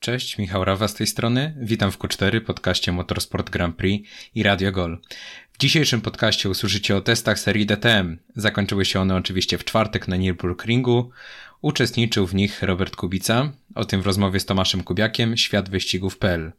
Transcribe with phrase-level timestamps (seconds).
[0.00, 1.54] Cześć, Michał Rawa z tej strony.
[1.60, 4.98] Witam w Q4, podcaście Motorsport Grand Prix i Radio Gol.
[5.52, 8.18] W dzisiejszym podcaście usłyszycie o testach serii DTM.
[8.36, 11.08] Zakończyły się one oczywiście w czwartek na Nürburgringu.
[11.62, 16.52] Uczestniczył w nich Robert Kubica, o tym w rozmowie z Tomaszem Kubiakiem, światwyścigów.pl.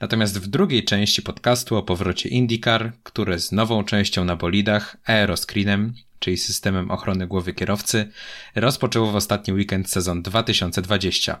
[0.00, 5.94] Natomiast w drugiej części podcastu o powrocie IndyCar, które z nową częścią na bolidach, aeroscreenem,
[6.18, 8.08] czyli systemem ochrony głowy kierowcy,
[8.54, 11.40] rozpoczęło w ostatni weekend sezon 2020.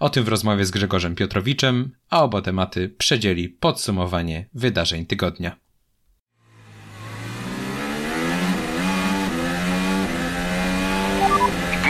[0.00, 5.56] O tym w rozmowie z Grzegorzem Piotrowiczem, a oba tematy przedzieli podsumowanie wydarzeń tygodnia.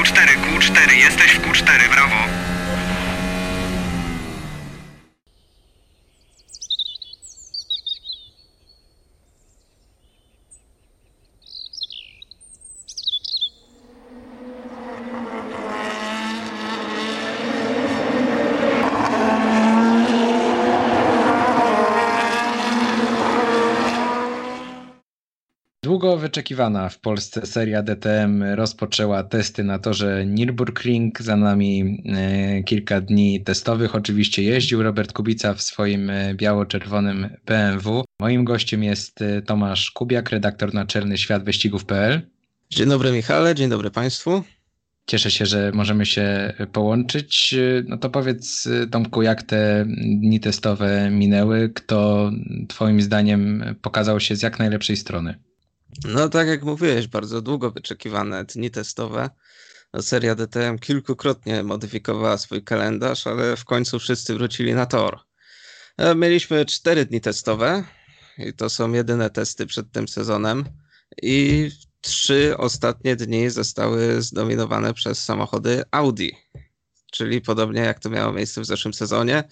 [0.04, 2.43] Q4, Q4, jesteś w Q4, brawo.
[26.04, 31.22] Długo wyczekiwana w Polsce seria DTM rozpoczęła testy na torze Nürburgring.
[31.22, 33.94] Za nami e, kilka dni testowych.
[33.94, 38.04] Oczywiście jeździł Robert Kubica w swoim e, biało-czerwonym BMW.
[38.20, 42.20] Moim gościem jest e, Tomasz Kubiak, redaktor naczelny światwyścigów.pl.
[42.70, 44.42] Dzień dobry Michale, dzień dobry Państwu.
[45.06, 47.54] Cieszę się, że możemy się połączyć.
[47.88, 49.86] No to powiedz Tomku, jak te
[50.20, 51.68] dni testowe minęły?
[51.68, 52.30] Kto
[52.68, 55.34] Twoim zdaniem pokazał się z jak najlepszej strony?
[56.04, 59.30] No tak jak mówiłeś, bardzo długo wyczekiwane dni testowe.
[60.00, 65.18] Seria DTM kilkukrotnie modyfikowała swój kalendarz, ale w końcu wszyscy wrócili na tor.
[65.96, 67.84] E, mieliśmy cztery dni testowe
[68.38, 70.64] i to są jedyne testy przed tym sezonem
[71.22, 71.70] i
[72.00, 76.30] trzy ostatnie dni zostały zdominowane przez samochody Audi,
[77.12, 79.44] czyli podobnie jak to miało miejsce w zeszłym sezonie.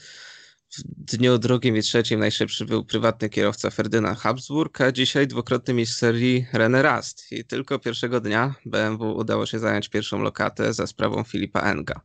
[0.78, 5.96] W dniu drugim i trzecim najszybszy był prywatny kierowca Ferdynand Habsburg, a dzisiaj dwukrotny mistrz
[5.96, 7.32] serii René Rast.
[7.32, 12.00] I tylko pierwszego dnia BMW udało się zająć pierwszą lokatę za sprawą Filipa Enga.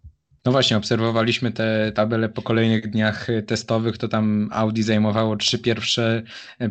[0.45, 6.23] No właśnie, obserwowaliśmy te tabele po kolejnych dniach testowych, to tam Audi zajmowało trzy pierwsze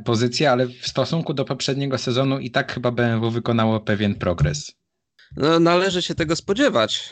[0.04, 4.72] pozycje, ale w stosunku do poprzedniego sezonu i tak chyba BMW wykonało pewien progres.
[5.36, 7.10] No, należy się tego spodziewać.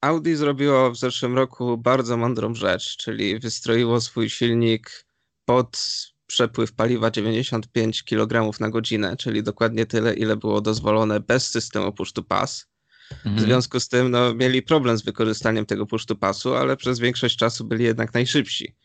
[0.00, 5.06] Audi zrobiło w zeszłym roku bardzo mądrą rzecz, czyli wystroiło swój silnik
[5.44, 5.78] pod
[6.26, 12.12] przepływ paliwa 95 kg na godzinę, czyli dokładnie tyle, ile było dozwolone bez systemu push
[12.12, 12.66] to pass.
[13.10, 13.36] Mhm.
[13.36, 16.98] W związku z tym no, mieli problem z wykorzystaniem tego push to passu, ale przez
[16.98, 18.76] większość czasu byli jednak najszybsi.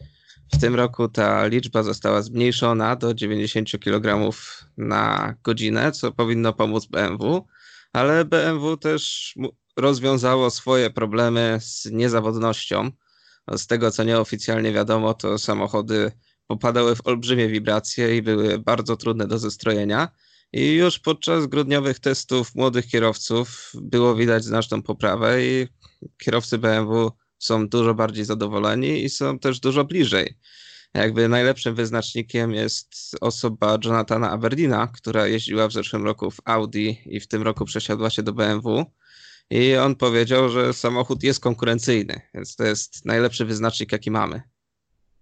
[0.53, 4.35] W tym roku ta liczba została zmniejszona do 90 kg
[4.77, 7.47] na godzinę, co powinno pomóc BMW,
[7.93, 9.33] ale BMW też
[9.75, 12.91] rozwiązało swoje problemy z niezawodnością.
[13.57, 16.11] Z tego, co nieoficjalnie wiadomo, to samochody
[16.47, 20.07] popadały w olbrzymie wibracje i były bardzo trudne do zestrojenia.
[20.53, 25.67] I już podczas grudniowych testów młodych kierowców było widać znaczną poprawę i
[26.17, 30.37] kierowcy BMW są dużo bardziej zadowoleni i są też dużo bliżej.
[30.93, 37.19] Jakby najlepszym wyznacznikiem jest osoba Jonathana Aberdina, która jeździła w zeszłym roku w Audi i
[37.19, 38.85] w tym roku przesiadła się do BMW
[39.49, 44.41] i on powiedział, że samochód jest konkurencyjny, więc to jest najlepszy wyznacznik, jaki mamy.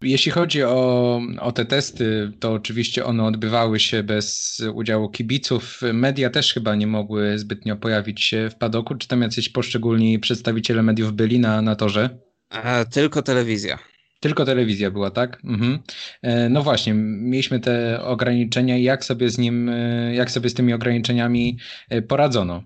[0.02, 5.81] Jeśli chodzi o, o te testy, to oczywiście one odbywały się bez udziału kibiców.
[5.94, 8.96] Media też chyba nie mogły zbytnio pojawić się w padoku.
[8.96, 12.10] Czy tam jacyś poszczególni przedstawiciele mediów byli na, na torze?
[12.50, 13.80] A, tylko telewizja.
[14.20, 15.42] Tylko telewizja była, tak?
[15.44, 15.80] Mhm.
[16.22, 20.54] E, no właśnie, mieliśmy te ograniczenia i jak sobie z nim, e, jak sobie z
[20.54, 21.58] tymi ograniczeniami
[21.90, 22.64] e, poradzono?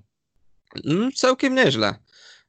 [0.83, 1.95] Mm, całkiem nieźle.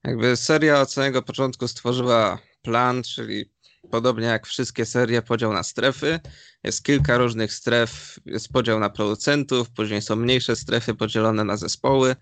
[0.04, 3.50] Jakby seria od samego początku stworzyła plan, czyli
[3.90, 6.20] podobnie jak wszystkie serie, podział na strefy.
[6.64, 12.16] Jest kilka różnych stref, jest podział na producentów, później są mniejsze strefy podzielone na zespoły,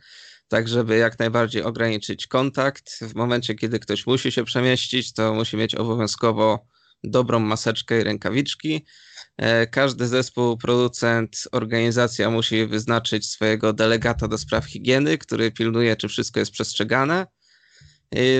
[0.49, 2.99] tak żeby jak najbardziej ograniczyć kontakt.
[3.01, 6.67] W momencie, kiedy ktoś musi się przemieścić, to musi mieć obowiązkowo
[7.05, 8.87] dobrą maseczkę i rękawiczki.
[9.37, 16.09] E, każdy zespół, producent, organizacja musi wyznaczyć swojego delegata do spraw higieny, który pilnuje, czy
[16.09, 17.27] wszystko jest przestrzegane.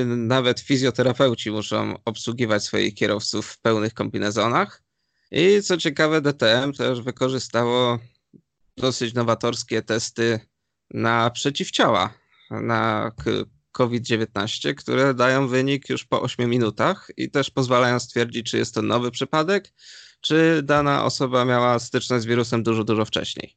[0.07, 4.83] Nawet fizjoterapeuci muszą obsługiwać swoich kierowców w pełnych kombinezonach.
[5.31, 7.99] I co ciekawe, DTM też wykorzystało
[8.77, 10.41] dosyć nowatorskie testy
[10.91, 12.15] na przeciwciała,
[12.51, 13.13] na
[13.73, 18.83] COVID-19, które dają wynik już po 8 minutach i też pozwalają stwierdzić, czy jest to
[18.83, 19.73] nowy przypadek,
[20.25, 23.57] czy dana osoba miała styczność z wirusem dużo, dużo wcześniej.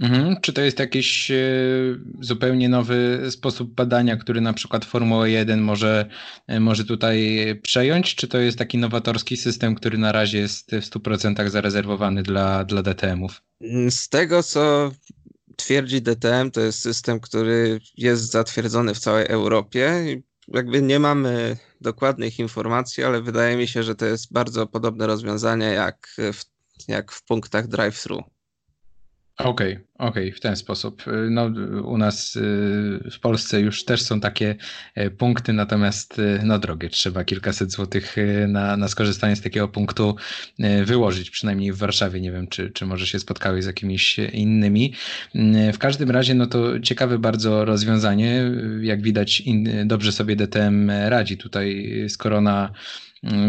[0.00, 0.36] Mhm.
[0.40, 1.36] Czy to jest jakiś e,
[2.20, 6.06] zupełnie nowy sposób badania, który na przykład Formuła 1 może,
[6.46, 8.14] e, może tutaj przejąć?
[8.14, 12.82] Czy to jest taki nowatorski system, który na razie jest w 100% zarezerwowany dla, dla
[12.82, 13.42] DTM-ów?
[13.90, 14.92] Z tego, co
[15.56, 20.04] twierdzi DTM, to jest system, który jest zatwierdzony w całej Europie.
[20.48, 25.66] Jakby nie mamy dokładnych informacji, ale wydaje mi się, że to jest bardzo podobne rozwiązanie
[25.66, 26.44] jak w,
[26.88, 28.33] jak w punktach drive-thru.
[29.38, 31.04] Okej, okay, okej, okay, w ten sposób.
[31.30, 31.44] No,
[31.84, 32.40] u nas y,
[33.12, 34.56] w Polsce już też są takie
[34.94, 39.68] e, punkty, natomiast y, no drogie, trzeba kilkaset złotych y, na, na skorzystanie z takiego
[39.68, 40.16] punktu
[40.84, 42.20] wyłożyć, przynajmniej w Warszawie.
[42.20, 44.94] Nie wiem, czy, czy może się spotkałeś z jakimiś innymi.
[45.72, 48.50] W każdym razie, no to ciekawe bardzo rozwiązanie.
[48.80, 52.72] Jak widać, in, dobrze sobie DTM radzi tutaj z korona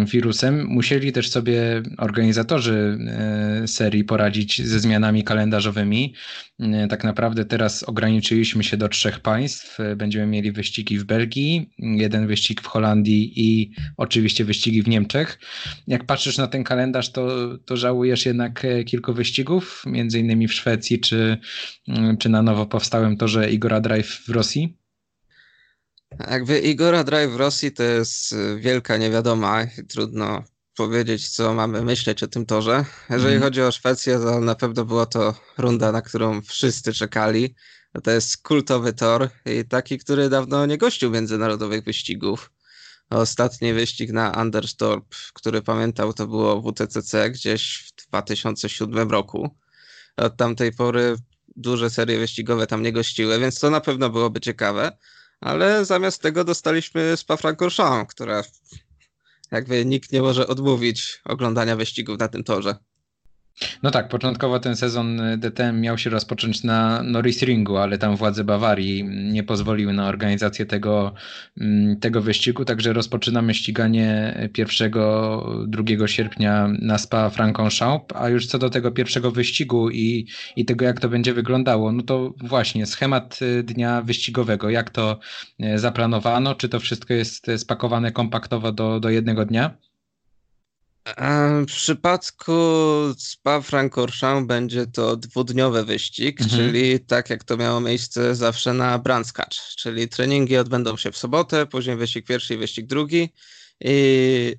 [0.05, 6.13] wirusem, musieli też sobie organizatorzy e, serii poradzić ze zmianami kalendarzowymi.
[6.59, 9.79] E, tak naprawdę teraz ograniczyliśmy się do trzech państw.
[9.79, 15.39] E, będziemy mieli wyścigi w Belgii, jeden wyścig w Holandii i oczywiście wyścigi w Niemczech.
[15.87, 20.99] Jak patrzysz na ten kalendarz, to, to żałujesz jednak kilku wyścigów, między innymi w Szwecji
[20.99, 21.37] czy,
[21.87, 24.84] mm, czy na nowo powstałym torze Igora Drive w Rosji?
[26.19, 30.43] Jakby Igora Drive w Rosji to jest y, wielka niewiadoma i trudno
[30.75, 32.85] powiedzieć, co mamy myśleć o tym torze.
[33.09, 33.43] Jeżeli mm.
[33.43, 37.55] chodzi o Szwecję, to na pewno była to runda, na którą wszyscy czekali.
[38.03, 42.51] To jest kultowy tor i taki, który dawno nie gościł międzynarodowych wyścigów.
[43.09, 49.57] Ostatni wyścig na Anderstorp, który pamiętał, to było WTCC gdzieś w 2007 roku.
[50.17, 51.15] Od tamtej pory
[51.55, 54.97] duże serie wyścigowe tam nie gościły, więc to na pewno byłoby ciekawe
[55.41, 58.43] ale zamiast tego dostaliśmy Spa-Francorchamps, która
[59.51, 62.75] jakby nikt nie może odmówić oglądania wyścigów na tym torze.
[63.83, 68.43] No tak, początkowo ten sezon DTM miał się rozpocząć na Norris Ringu, ale tam władze
[68.43, 71.13] Bawarii nie pozwoliły na organizację tego,
[71.61, 78.69] mm, tego wyścigu, także rozpoczynamy ściganie 1-2 sierpnia na Spa Francorchamps, a już co do
[78.69, 83.63] tego pierwszego wyścigu i, i tego jak to będzie wyglądało, no to właśnie schemat y,
[83.63, 85.19] dnia wyścigowego, jak to
[85.63, 89.77] y, zaplanowano, czy to wszystko jest spakowane kompaktowo do, do jednego dnia?
[91.61, 92.53] W przypadku
[93.17, 96.59] Spa-Francorchamps będzie to dwudniowy wyścig, mhm.
[96.59, 101.65] czyli tak jak to miało miejsce zawsze na Brandskacz, czyli treningi odbędą się w sobotę,
[101.65, 103.33] później wyścig pierwszy i wyścig drugi
[103.81, 104.55] i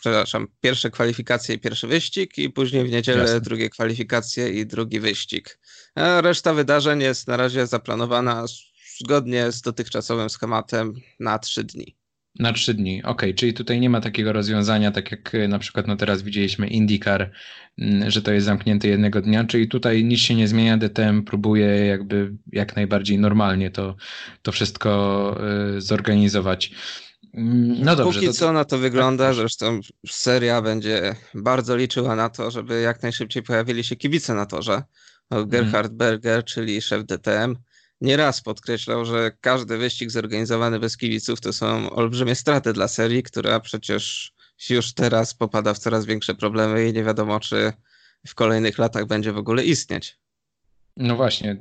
[0.00, 3.40] przepraszam, pierwsze kwalifikacje i pierwszy wyścig i później w niedzielę Jasne.
[3.40, 5.58] drugie kwalifikacje i drugi wyścig.
[5.94, 8.44] A reszta wydarzeń jest na razie zaplanowana
[9.00, 11.96] zgodnie z dotychczasowym schematem na trzy dni.
[12.38, 15.86] Na trzy dni, ok, czyli tutaj nie ma takiego rozwiązania, tak jak e, na przykład
[15.86, 17.30] no teraz widzieliśmy IndyCar,
[17.78, 21.66] mm, że to jest zamknięte jednego dnia, czyli tutaj nic się nie zmienia, DTM próbuje
[21.66, 23.96] jakby jak najbardziej normalnie to,
[24.42, 25.36] to wszystko
[25.76, 26.70] y, zorganizować.
[27.34, 28.20] Mm, no dobrze.
[28.20, 28.32] Póki to...
[28.32, 33.42] co na to wygląda, że zresztą seria będzie bardzo liczyła na to, żeby jak najszybciej
[33.42, 34.82] pojawili się kibice na torze.
[35.46, 35.98] Gerhard mm.
[35.98, 37.56] Berger, czyli szef DTM,
[38.00, 43.60] nieraz podkreślał, że każdy wyścig zorganizowany bez kibiców to są olbrzymie straty dla serii, która
[43.60, 44.32] przecież
[44.70, 47.72] już teraz popada w coraz większe problemy i nie wiadomo, czy
[48.26, 50.18] w kolejnych latach będzie w ogóle istnieć.
[50.96, 51.56] No właśnie,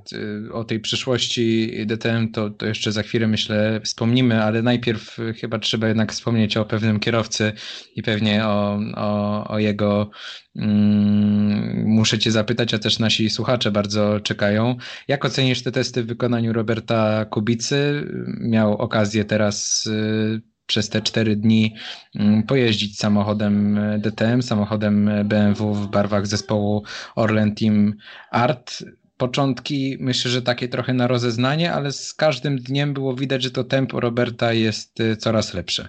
[0.52, 5.88] o tej przyszłości DTM to, to jeszcze za chwilę myślę wspomnimy, ale najpierw chyba trzeba
[5.88, 7.54] jednak wspomnieć o pewnym kierowcy
[7.96, 10.10] i pewnie o, o, o jego.
[10.56, 14.76] Mm, muszę Cię zapytać, a też nasi słuchacze bardzo czekają.
[15.08, 18.08] Jak ocenisz te testy w wykonaniu Roberta Kubicy?
[18.40, 19.86] Miał okazję teraz.
[19.86, 21.76] Y, przez te cztery dni
[22.16, 26.84] mm, pojeździć samochodem DTM, samochodem BMW w barwach zespołu
[27.16, 27.94] Orlen Team
[28.32, 28.84] Art
[29.18, 33.64] początki myślę, że takie trochę na rozeznanie, ale z każdym dniem było widać, że to
[33.64, 35.88] tempo Roberta jest y, coraz lepsze.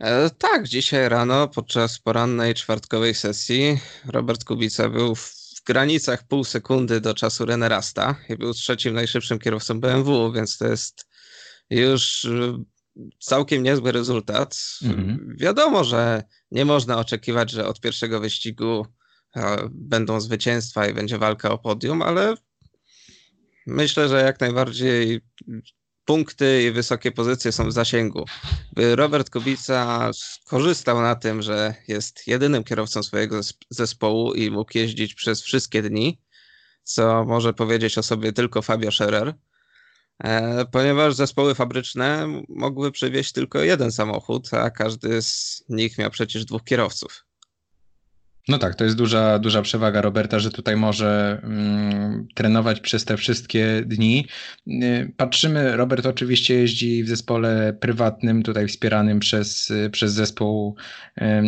[0.00, 7.00] E, tak, dzisiaj rano podczas porannej czwartkowej sesji Robert Kubica był w granicach pół sekundy
[7.00, 11.06] do czasu René Rasta i był trzecim najszybszym kierowcą BMW, więc to jest
[11.70, 12.52] już y,
[13.18, 14.58] całkiem niezły rezultat.
[14.82, 15.36] Mhm.
[15.40, 18.86] Wiadomo, że nie można oczekiwać, że od pierwszego wyścigu
[19.70, 22.34] będą zwycięstwa i będzie walka o podium, ale
[23.66, 25.20] myślę, że jak najbardziej
[26.06, 28.24] punkty i wysokie pozycje są w zasięgu.
[28.76, 33.40] Robert Kubica skorzystał na tym, że jest jedynym kierowcą swojego
[33.70, 36.20] zespołu i mógł jeździć przez wszystkie dni,
[36.82, 39.34] co może powiedzieć o sobie tylko Fabio Scherer,
[40.24, 46.44] e, ponieważ zespoły fabryczne mogły przywieźć tylko jeden samochód, a każdy z nich miał przecież
[46.44, 47.25] dwóch kierowców.
[48.48, 53.16] No tak, to jest duża, duża przewaga Roberta, że tutaj może mm, trenować przez te
[53.16, 54.26] wszystkie dni.
[54.66, 60.76] Y, patrzymy, Robert oczywiście jeździ w zespole prywatnym, tutaj wspieranym przez, przez zespół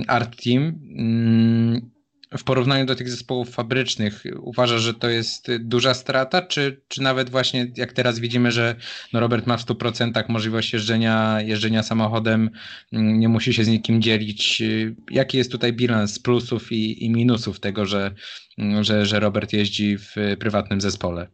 [0.07, 0.78] Art Team.
[2.38, 7.30] W porównaniu do tych zespołów fabrycznych uważa, że to jest duża strata, czy, czy nawet
[7.30, 8.76] właśnie jak teraz widzimy, że
[9.12, 12.50] no Robert ma w 100% możliwość jeżdżenia, jeżdżenia samochodem,
[12.92, 14.62] mm, nie musi się z nikim dzielić.
[15.11, 18.14] Jaki jest tutaj bilans plusów i, i minusów tego, że,
[18.58, 21.28] mm, że, że Robert jeździ w prywatnym zespole?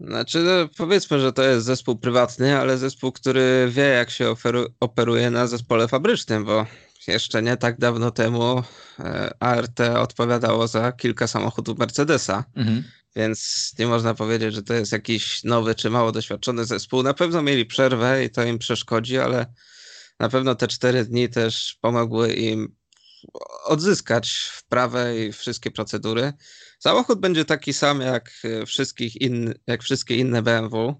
[0.00, 4.34] Znaczy, no, powiedzmy, że to jest zespół prywatny, ale zespół, który wie, jak się
[4.80, 6.66] operuje na zespole fabrycznym, bo
[7.08, 8.62] jeszcze nie tak dawno temu
[8.98, 12.84] e, ART odpowiadało za kilka samochodów Mercedesa, mhm.
[13.16, 17.02] więc nie można powiedzieć, że to jest jakiś nowy czy mało doświadczony zespół.
[17.02, 19.46] Na pewno mieli przerwę i to im przeszkodzi, ale
[20.20, 22.76] na pewno te cztery dni też pomogły im
[23.64, 26.32] odzyskać wprawę i wszystkie procedury.
[26.78, 28.30] Samochód będzie taki sam jak,
[28.66, 30.94] wszystkich in, jak wszystkie inne BMW.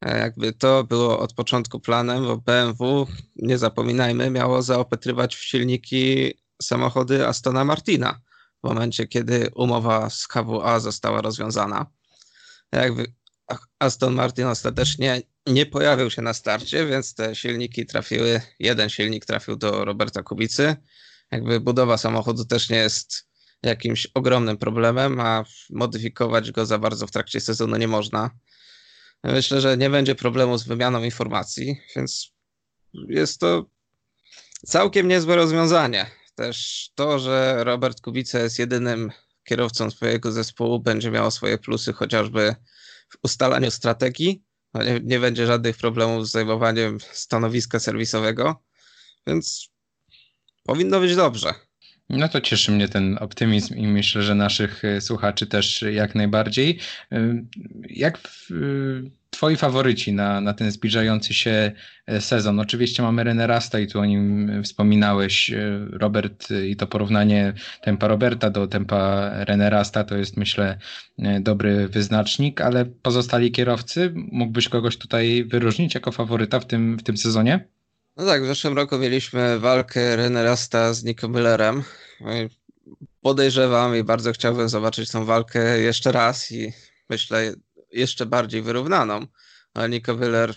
[0.00, 6.34] E, jakby to było od początku planem, bo BMW, nie zapominajmy, miało zaopatrywać w silniki
[6.62, 8.20] samochody Astona Martina
[8.64, 11.86] w momencie, kiedy umowa z KWA została rozwiązana.
[12.72, 13.12] Jakby
[13.78, 19.56] Aston Martin ostatecznie nie pojawił się na starcie, więc te silniki trafiły, jeden silnik trafił
[19.56, 20.76] do Roberta Kubicy.
[21.32, 23.28] Jakby budowa samochodu też nie jest
[23.62, 28.30] jakimś ogromnym problemem, a modyfikować go za bardzo w trakcie sezonu nie można.
[29.24, 32.32] Myślę, że nie będzie problemu z wymianą informacji, więc
[33.08, 33.70] jest to
[34.66, 36.10] całkiem niezłe rozwiązanie.
[36.34, 39.12] Też to, że Robert Kubica jest jedynym
[39.44, 42.54] kierowcą swojego zespołu, będzie miało swoje plusy chociażby
[43.10, 44.44] w ustalaniu strategii.
[44.74, 48.64] No nie, nie będzie żadnych problemów z zajmowaniem stanowiska serwisowego,
[49.26, 49.68] więc
[50.64, 51.54] powinno być dobrze.
[52.10, 56.78] No to cieszy mnie ten optymizm i myślę, że naszych e, słuchaczy też jak najbardziej.
[57.12, 57.44] E,
[57.90, 58.54] jak w, e,
[59.30, 61.72] twoi faworyci na, na ten zbliżający się
[62.20, 62.60] sezon?
[62.60, 65.50] Oczywiście mamy René Rasta i tu o nim wspominałeś,
[65.90, 70.78] Robert, i to porównanie tempa Roberta do tempa René Rasta to jest myślę
[71.40, 77.16] dobry wyznacznik, ale pozostali kierowcy, mógłbyś kogoś tutaj wyróżnić jako faworyta w tym, w tym
[77.16, 77.68] sezonie?
[78.18, 81.82] No tak, w zeszłym roku mieliśmy walkę Renerasta z Nico Millerem.
[82.20, 82.30] No
[83.20, 86.72] podejrzewam i bardzo chciałbym zobaczyć tą walkę jeszcze raz i
[87.10, 87.54] myślę
[87.92, 89.26] jeszcze bardziej wyrównaną.
[89.74, 90.54] Ale Nico Miller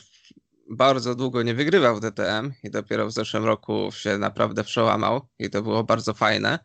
[0.70, 5.50] bardzo długo nie wygrywał w DTM i dopiero w zeszłym roku się naprawdę przełamał i
[5.50, 6.60] to było bardzo fajne.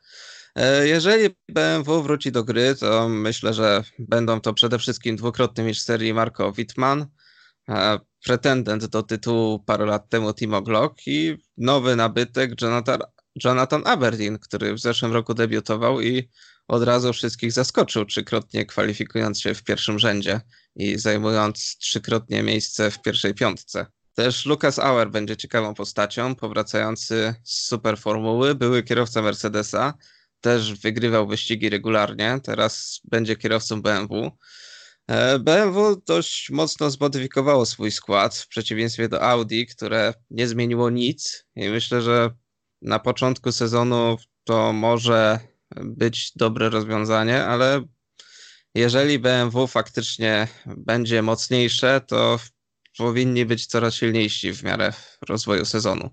[0.55, 5.85] E, jeżeli BMW wróci do gry, to myślę, że będą to przede wszystkim dwukrotny mistrz
[5.85, 7.07] serii Marco Wittmann,
[8.26, 13.00] pretendent do tytułu parę lat temu Timo Glock i nowy nabytek Jonathan,
[13.45, 16.30] Jonathan Aberdeen, który w zeszłym roku debiutował i
[16.68, 20.40] od razu wszystkich zaskoczył, trzykrotnie kwalifikując się w pierwszym rzędzie
[20.76, 23.87] i zajmując trzykrotnie miejsce w pierwszej piątce.
[24.14, 29.95] Też Lucas Auer będzie ciekawą postacią, powracający z superformuły, były kierowca Mercedesa,
[30.40, 34.30] też wygrywał wyścigi regularnie, teraz będzie kierowcą BMW.
[35.09, 41.45] E, BMW dość mocno zmodyfikowało swój skład w przeciwieństwie do Audi, które nie zmieniło nic
[41.57, 42.31] i myślę, że
[42.83, 45.41] na początku sezonu to może
[45.85, 47.85] być dobre rozwiązanie, ale
[48.75, 52.39] jeżeli BMW faktycznie będzie mocniejsze, to
[52.99, 54.93] powinni być coraz silniejsi w miarę
[55.29, 56.11] rozwoju sezonu.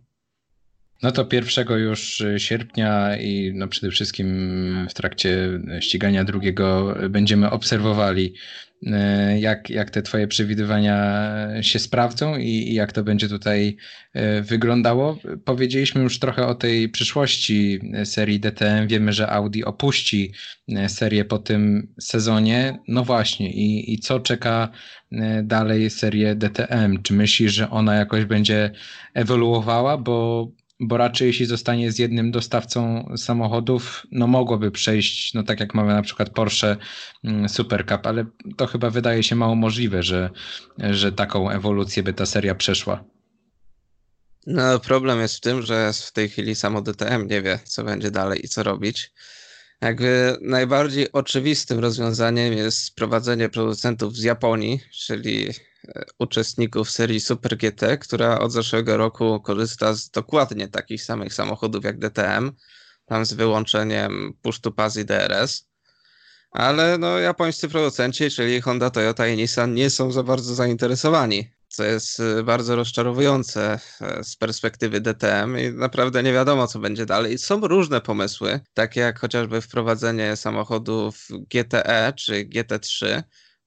[1.03, 8.33] No to 1 już sierpnia i no przede wszystkim w trakcie ścigania drugiego będziemy obserwowali
[8.85, 11.23] E, jak, jak te Twoje przewidywania
[11.61, 13.77] się sprawdzą i, i, jak to będzie tutaj
[14.13, 15.17] e, wyglądało.
[15.45, 18.87] Powiedzieliśmy już trochę o tej przyszłości serii DTM.
[18.87, 20.33] Wiemy, że Audi opuści
[20.87, 22.79] serię po tym sezonie.
[22.87, 24.69] No właśnie, i, i co czeka
[25.43, 27.03] dalej serię DTM?
[27.03, 28.71] Czy myślisz, że ona jakoś będzie
[29.13, 29.97] ewoluowała?
[29.97, 30.47] Bo
[30.87, 35.93] bo raczej jeśli zostanie z jednym dostawcą samochodów, no mogłoby przejść, no tak jak mamy
[35.93, 36.77] na przykład Porsche
[37.23, 38.25] mm, Super Cup, ale
[38.57, 40.29] to chyba wydaje się mało możliwe, że,
[40.77, 43.03] że taką ewolucję by ta seria przeszła.
[44.47, 48.11] No problem jest w tym, że w tej chwili samo DTM nie wie, co będzie
[48.11, 49.11] dalej i co robić.
[49.81, 55.49] Jakby najbardziej oczywistym rozwiązaniem jest sprowadzenie producentów z Japonii, czyli
[56.19, 61.99] uczestników serii Super GT, która od zeszłego roku korzysta z dokładnie takich samych samochodów jak
[61.99, 62.51] DTM,
[63.05, 65.67] tam z wyłączeniem push to pass i DRS.
[66.51, 71.83] Ale no, japońscy producenci, czyli Honda, Toyota i Nissan nie są za bardzo zainteresowani co
[71.83, 77.37] jest y, bardzo rozczarowujące e, z perspektywy DTM i naprawdę nie wiadomo, co będzie dalej.
[77.37, 83.23] Są różne pomysły, takie jak chociażby wprowadzenie samochodów GTE czy GT3,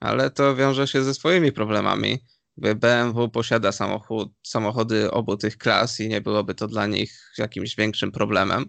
[0.07, 2.25] ale to wiąże się ze swoimi problemami.
[2.57, 8.13] BMW posiada samochód, samochody obu tych klas i nie byłoby to dla nich jakimś większym
[8.13, 8.65] problemem.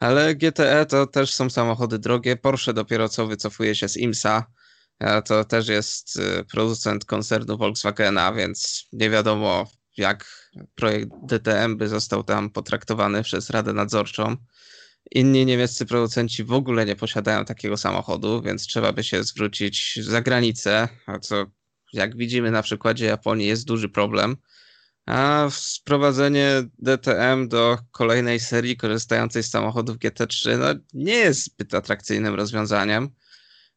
[0.00, 2.36] Ale GTE to też są samochody drogie.
[2.36, 4.46] Porsche dopiero co wycofuje się z IMSA.
[5.24, 12.24] To też jest y, producent koncernu Volkswagena, więc nie wiadomo, jak projekt DTM by został
[12.24, 14.36] tam potraktowany przez Radę Nadzorczą.
[15.10, 20.22] Inni niemieccy producenci w ogóle nie posiadają takiego samochodu, więc trzeba by się zwrócić za
[20.22, 21.46] granicę, a co
[21.92, 24.36] jak widzimy na przykładzie Japonii jest duży problem.
[25.06, 32.34] A wprowadzenie DTM do kolejnej serii korzystającej z samochodów GT3 no, nie jest zbyt atrakcyjnym
[32.34, 33.08] rozwiązaniem.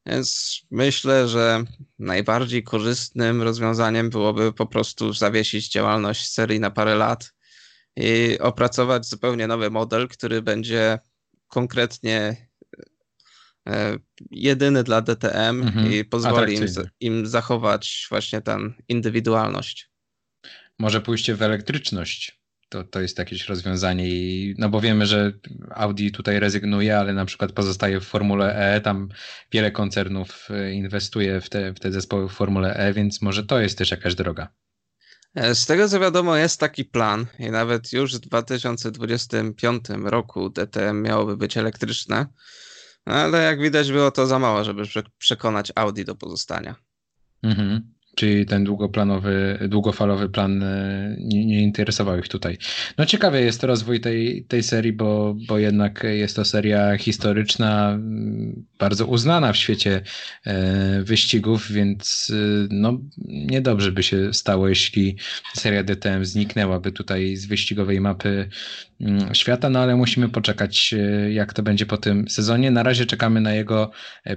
[0.06, 1.64] Więc myślę, że
[2.00, 7.34] najbardziej korzystnym rozwiązaniem byłoby po prostu zawiesić działalność serii na parę lat
[7.96, 11.00] i opracować zupełnie nowy model, który będzie
[11.48, 12.48] konkretnie
[13.68, 13.98] e,
[14.32, 16.66] jedyny dla DTM mhm, i pozwoli im,
[17.00, 19.90] im zachować właśnie tę indywidualność.
[20.80, 24.10] Może pójście w elektryczność to, to jest jakieś rozwiązanie.
[24.10, 25.32] I, no bo wiemy, że
[25.72, 28.82] Audi tutaj rezygnuje, ale na przykład pozostaje w Formule E.
[28.82, 29.10] Tam
[29.52, 33.60] wiele koncernów e, inwestuje w te, w te zespoły w Formule E, więc może to
[33.60, 34.48] jest też jakaś droga.
[35.36, 41.02] E, z tego co wiadomo, jest taki plan i nawet już w 2025 roku DTM
[41.02, 42.26] miałoby być elektryczne,
[43.06, 44.84] ale jak widać było to za mało, żeby
[45.18, 46.76] przekonać Audi do pozostania.
[47.44, 47.95] Mhm.
[48.16, 52.58] Czyli ten długoplanowy, długofalowy plan e, nie, nie, interesował ich tutaj.
[52.98, 58.66] No ciekawy jest rozwój tej, tej serii, bo, bo jednak jest to seria historyczna, mm,
[58.80, 60.02] bardzo uznana w świecie
[60.46, 65.18] e, wyścigów, więc e, no niedobrze by się stało, jeśli
[65.56, 68.50] seria DTM zniknęłaby tutaj z wyścigowej mapy
[69.34, 70.94] świata, no ale musimy poczekać,
[71.30, 72.72] jak to będzie po tym sezonie.
[72.72, 73.92] Na razie czekamy na jego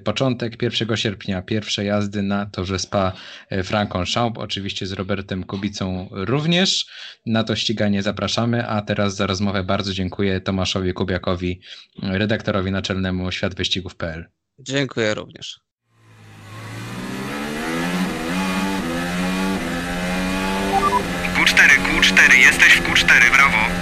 [0.05, 3.13] początek 1 sierpnia, pierwsze jazdy na torze Spa
[3.51, 6.87] Franką-Schaub, oczywiście z Robertem Kubicą również.
[7.27, 11.61] Na to ściganie zapraszamy, a teraz za rozmowę bardzo dziękuję Tomaszowi Kubiakowi,
[12.03, 14.27] redaktorowi naczelnemu światwyścigów.pl.
[14.59, 15.61] Dziękuję również.
[21.37, 23.78] Q4, Q4, jesteś w Q4, brawo.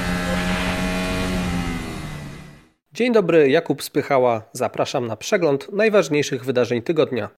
[2.96, 4.42] Dzień dobry, Jakub Spychała.
[4.52, 7.28] Zapraszam na przegląd najważniejszych wydarzeń tygodnia.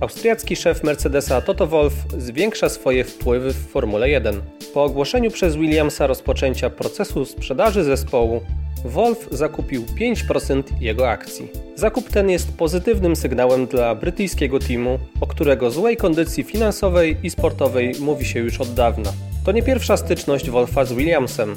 [0.00, 4.42] Austriacki szef Mercedesa Toto Wolff zwiększa swoje wpływy w Formule 1.
[4.74, 8.40] Po ogłoszeniu przez Williamsa rozpoczęcia procesu sprzedaży zespołu,
[8.84, 11.48] Wolf zakupił 5% jego akcji.
[11.74, 17.92] Zakup ten jest pozytywnym sygnałem dla brytyjskiego teamu, o którego złej kondycji finansowej i sportowej
[18.00, 19.12] mówi się już od dawna.
[19.44, 21.56] To nie pierwsza styczność Wolfa z Williamsem.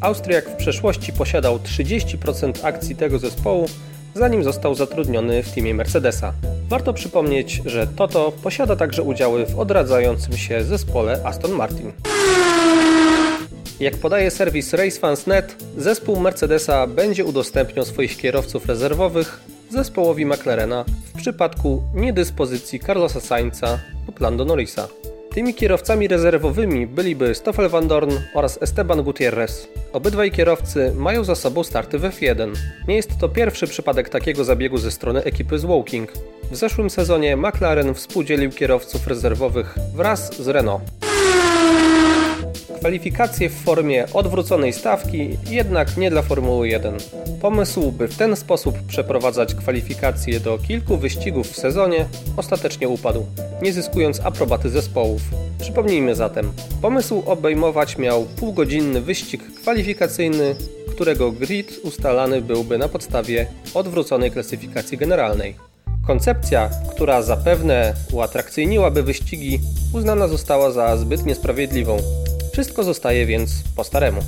[0.00, 3.66] Austriak w przeszłości posiadał 30% akcji tego zespołu,
[4.14, 6.32] zanim został zatrudniony w teamie Mercedesa.
[6.68, 11.92] Warto przypomnieć, że Toto posiada także udziały w odradzającym się zespole Aston Martin.
[13.80, 20.84] Jak podaje serwis RaceFans.net, zespół Mercedesa będzie udostępniał swoich kierowców rezerwowych zespołowi McLarena
[21.14, 24.88] w przypadku niedyspozycji Carlosa Sainza lub Lando Norrisa.
[25.34, 29.68] Tymi kierowcami rezerwowymi byliby Stoffel van Dorn oraz Esteban Gutierrez.
[29.92, 32.52] Obydwaj kierowcy mają za sobą starty w F1.
[32.88, 36.12] Nie jest to pierwszy przypadek takiego zabiegu ze strony ekipy z Woking.
[36.50, 40.82] W zeszłym sezonie McLaren współdzielił kierowców rezerwowych wraz z Renault.
[42.78, 46.96] Kwalifikacje w formie odwróconej stawki, jednak nie dla Formuły 1.
[47.40, 52.06] Pomysł, by w ten sposób przeprowadzać kwalifikacje do kilku wyścigów w sezonie,
[52.36, 53.26] ostatecznie upadł,
[53.62, 55.22] nie zyskując aprobaty zespołów.
[55.60, 56.52] Przypomnijmy zatem,
[56.82, 60.54] pomysł obejmować miał półgodzinny wyścig kwalifikacyjny,
[60.90, 65.54] którego grid ustalany byłby na podstawie odwróconej klasyfikacji generalnej.
[66.06, 69.60] Koncepcja, która zapewne uatrakcyjniłaby wyścigi,
[69.92, 71.96] uznana została za zbyt niesprawiedliwą.
[72.52, 74.20] Wszystko zostaje więc po staremu.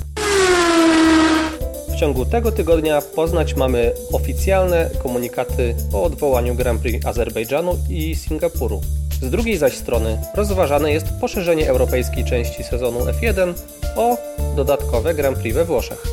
[1.89, 8.81] W ciągu tego tygodnia poznać mamy oficjalne komunikaty o odwołaniu Grand Prix Azerbejdżanu i Singapuru.
[9.21, 13.53] Z drugiej zaś strony rozważane jest poszerzenie europejskiej części sezonu F1
[13.95, 14.17] o
[14.55, 16.03] dodatkowe Grand Prix we Włoszech.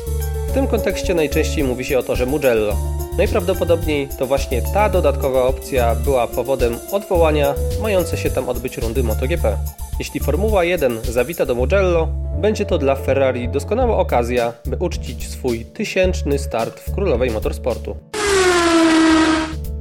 [0.51, 2.75] W tym kontekście najczęściej mówi się o torze Mugello.
[3.17, 9.57] Najprawdopodobniej to właśnie ta dodatkowa opcja była powodem odwołania mające się tam odbyć rundy MotoGP.
[9.99, 12.07] Jeśli Formuła 1 zawita do Mugello,
[12.41, 17.97] będzie to dla Ferrari doskonała okazja, by uczcić swój tysięczny start w królowej motorsportu.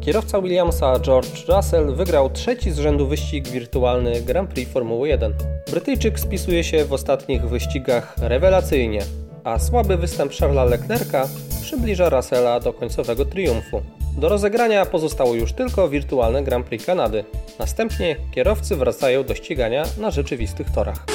[0.01, 5.35] Kierowca Williamsa George Russell wygrał trzeci z rzędu wyścig wirtualny Grand Prix Formuły 1.
[5.71, 9.01] Brytyjczyk spisuje się w ostatnich wyścigach rewelacyjnie,
[9.45, 11.29] a słaby występ Charlesa Leclerca
[11.63, 13.83] przybliża Russella do końcowego triumfu.
[14.19, 17.25] Do rozegrania pozostało już tylko wirtualne Grand Prix Kanady.
[17.59, 21.07] Następnie kierowcy wracają do ścigania na rzeczywistych torach.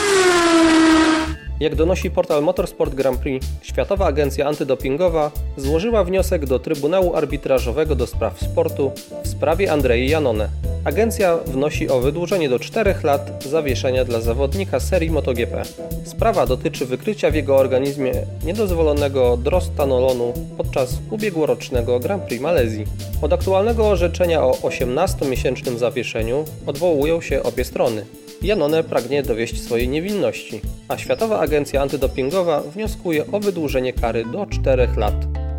[1.60, 8.08] Jak donosi portal Motorsport Grand Prix, Światowa Agencja Antydopingowa złożyła wniosek do Trybunału Arbitrażowego do
[8.08, 8.92] Spraw Sportu
[9.24, 10.50] w sprawie Andrei Janone.
[10.84, 15.64] Agencja wnosi o wydłużenie do 4 lat zawieszenia dla zawodnika serii MotoGP.
[16.04, 18.14] Sprawa dotyczy wykrycia w jego organizmie
[18.46, 22.86] niedozwolonego drostanolonu podczas ubiegłorocznego Grand Prix Malezji.
[23.22, 28.06] Od aktualnego orzeczenia o 18-miesięcznym zawieszeniu odwołują się obie strony.
[28.42, 34.88] Janone pragnie dowieść swojej niewinności, a Światowa Agencja Antydopingowa wnioskuje o wydłużenie kary do 4
[34.98, 35.14] lat.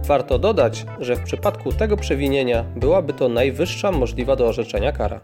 [0.07, 5.21] Warto dodać, że w przypadku tego przewinienia byłaby to najwyższa możliwa do orzeczenia kara.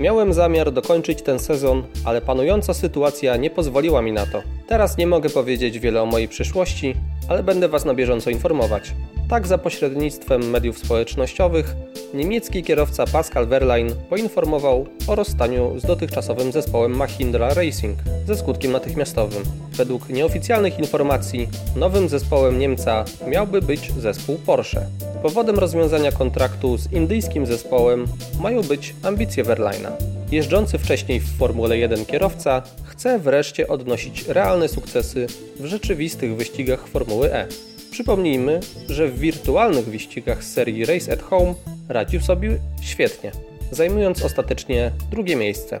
[0.00, 4.42] Miałem zamiar dokończyć ten sezon, ale panująca sytuacja nie pozwoliła mi na to.
[4.66, 6.94] Teraz nie mogę powiedzieć wiele o mojej przyszłości,
[7.28, 8.94] ale będę Was na bieżąco informować.
[9.28, 11.76] Tak za pośrednictwem mediów społecznościowych
[12.14, 19.42] niemiecki kierowca Pascal Wehrlein poinformował o rozstaniu z dotychczasowym zespołem Mahindra Racing ze skutkiem natychmiastowym.
[19.72, 24.86] Według nieoficjalnych informacji nowym zespołem Niemca miałby być zespół Porsche.
[25.22, 28.06] Powodem rozwiązania kontraktu z indyjskim zespołem
[28.40, 29.92] mają być ambicje Wehrleina.
[30.30, 35.26] Jeżdżący wcześniej w Formule 1 kierowca chce wreszcie odnosić realne sukcesy
[35.60, 37.46] w rzeczywistych wyścigach Formuły E.
[37.90, 41.54] Przypomnijmy, że w wirtualnych wyścigach serii Race at Home
[41.88, 43.32] radził sobie świetnie,
[43.70, 45.80] zajmując ostatecznie drugie miejsce.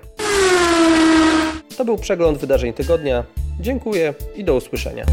[1.76, 3.24] To był przegląd wydarzeń tygodnia.
[3.60, 5.04] Dziękuję i do usłyszenia.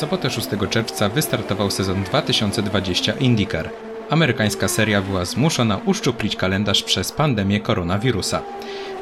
[0.00, 3.70] Sobotę 6 czerwca wystartował sezon 2020 IndyCar.
[4.10, 8.42] Amerykańska seria była zmuszona uszczuplić kalendarz przez pandemię koronawirusa.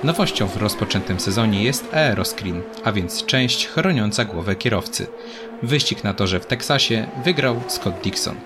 [0.05, 5.07] Nowością w rozpoczętym sezonie jest aeroscreen, a więc część chroniąca głowę kierowcy.
[5.63, 8.37] Wyścig na torze w Teksasie wygrał Scott Dixon.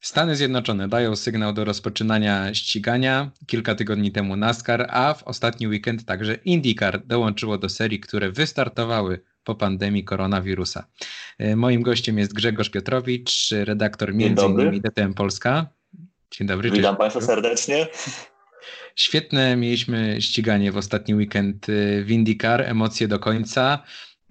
[0.00, 3.30] Stany Zjednoczone dają sygnał do rozpoczynania ścigania.
[3.46, 9.20] Kilka tygodni temu NASCAR, a w ostatni weekend także IndyCar dołączyło do serii, które wystartowały
[9.44, 10.86] po pandemii koronawirusa.
[11.38, 14.68] E, Moim gościem jest Grzegorz Piotrowicz, redaktor dobry.
[14.68, 14.80] m.in.
[14.82, 15.66] DTM Polska.
[16.30, 16.70] Dzień dobry.
[16.70, 16.98] Witam cześć.
[16.98, 17.86] Państwa serdecznie.
[18.96, 23.82] Świetne mieliśmy ściganie w ostatni weekend y, w IndyCar, emocje do końca.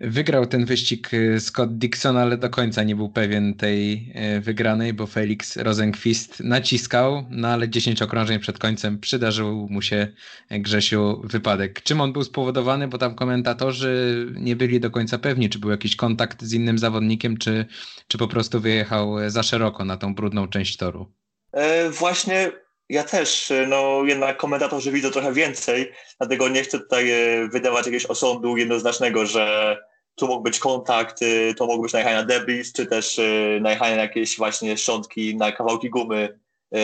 [0.04, 4.94] Wygrał ten wyścig y, Scott Dixon, ale do końca nie był pewien tej y, wygranej,
[4.94, 10.08] bo Felix Rosenquist naciskał, no ale 10 okrążeń przed końcem przydarzył mu się
[10.52, 11.82] y, Grzesiu wypadek.
[11.82, 12.88] Czym on był spowodowany?
[12.88, 17.38] Bo tam komentatorzy nie byli do końca pewni, czy był jakiś kontakt z innym zawodnikiem,
[17.38, 17.66] czy,
[18.08, 21.12] czy po prostu wyjechał za szeroko na tą brudną część toru.
[21.52, 22.52] E, właśnie
[22.90, 27.12] ja też, no jednak komentatorzy widzą trochę więcej, dlatego nie chcę tutaj
[27.52, 29.78] wydawać jakiegoś osądu jednoznacznego, że
[30.22, 33.96] tu mógł być kontakt, e, to mógł być najechanie na debris, czy też e, najechanie
[33.96, 36.40] na jakieś właśnie szczątki, na kawałki gumy,
[36.74, 36.80] e,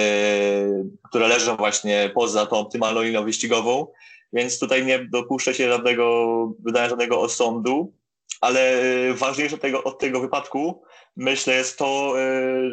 [1.09, 3.87] które leżą właśnie poza tą optymalną linią wyścigową,
[4.33, 7.93] więc tutaj nie dopuszczę się żadnego, wydania żadnego osądu,
[8.41, 8.81] ale
[9.13, 10.83] ważniejsze tego, od tego wypadku
[11.15, 12.13] myślę jest to,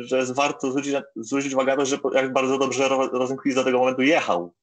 [0.00, 3.64] że jest warto zwrócić, zwrócić uwagę na to, że jak bardzo dobrze Ro- Rosenquist do
[3.64, 4.54] tego momentu jechał.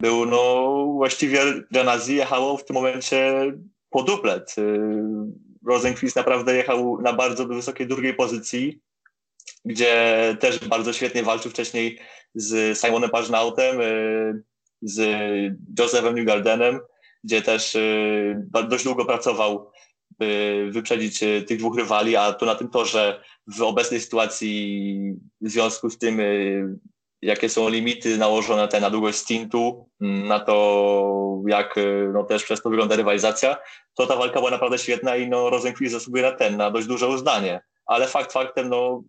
[0.00, 1.40] Był, no właściwie
[1.70, 3.52] Genazzi jechało w tym momencie
[3.90, 4.54] po duplet.
[5.66, 8.80] Rosenquist naprawdę jechał na bardzo wysokiej drugiej pozycji,
[9.64, 11.98] gdzie też bardzo świetnie walczył wcześniej
[12.34, 13.84] z Simonem Pagenautem, e,
[14.82, 15.00] z
[15.78, 16.80] Josephem Newgardenem,
[17.24, 17.76] gdzie też
[18.36, 19.70] ba- dość długo pracował
[20.18, 25.50] by wyprzedzić e, tych dwóch rywali, a tu na tym torze w obecnej sytuacji w
[25.50, 26.20] związku z tym,
[27.24, 31.82] jakie są limity nałożone te na długość stintu, m, na to jak e,
[32.12, 33.56] no, też przez to wygląda rywalizacja,
[33.94, 37.08] to ta walka była naprawdę świetna i no, Rosenquist zasługuje na ten, na dość duże
[37.08, 37.60] uznanie.
[37.86, 39.02] Ale fakt faktem, no,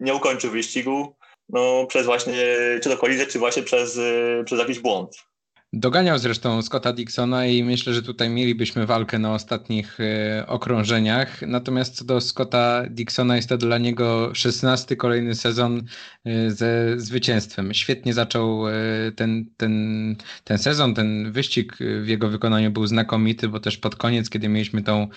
[0.00, 1.16] nie ukończył wyścigu,
[1.48, 2.34] no przez właśnie,
[2.82, 4.00] czy to kolizję, czy właśnie przez,
[4.44, 5.27] przez jakiś błąd.
[5.72, 11.42] Doganiał zresztą Scotta Dixona i myślę, że tutaj mielibyśmy walkę na ostatnich e, okrążeniach.
[11.42, 15.82] Natomiast co do Scotta Dixona, jest to dla niego 16 kolejny sezon
[16.24, 17.74] e, ze zwycięstwem.
[17.74, 18.72] Świetnie zaczął e,
[19.16, 24.30] ten, ten, ten sezon, ten wyścig w jego wykonaniu był znakomity, bo też pod koniec,
[24.30, 25.08] kiedy mieliśmy tą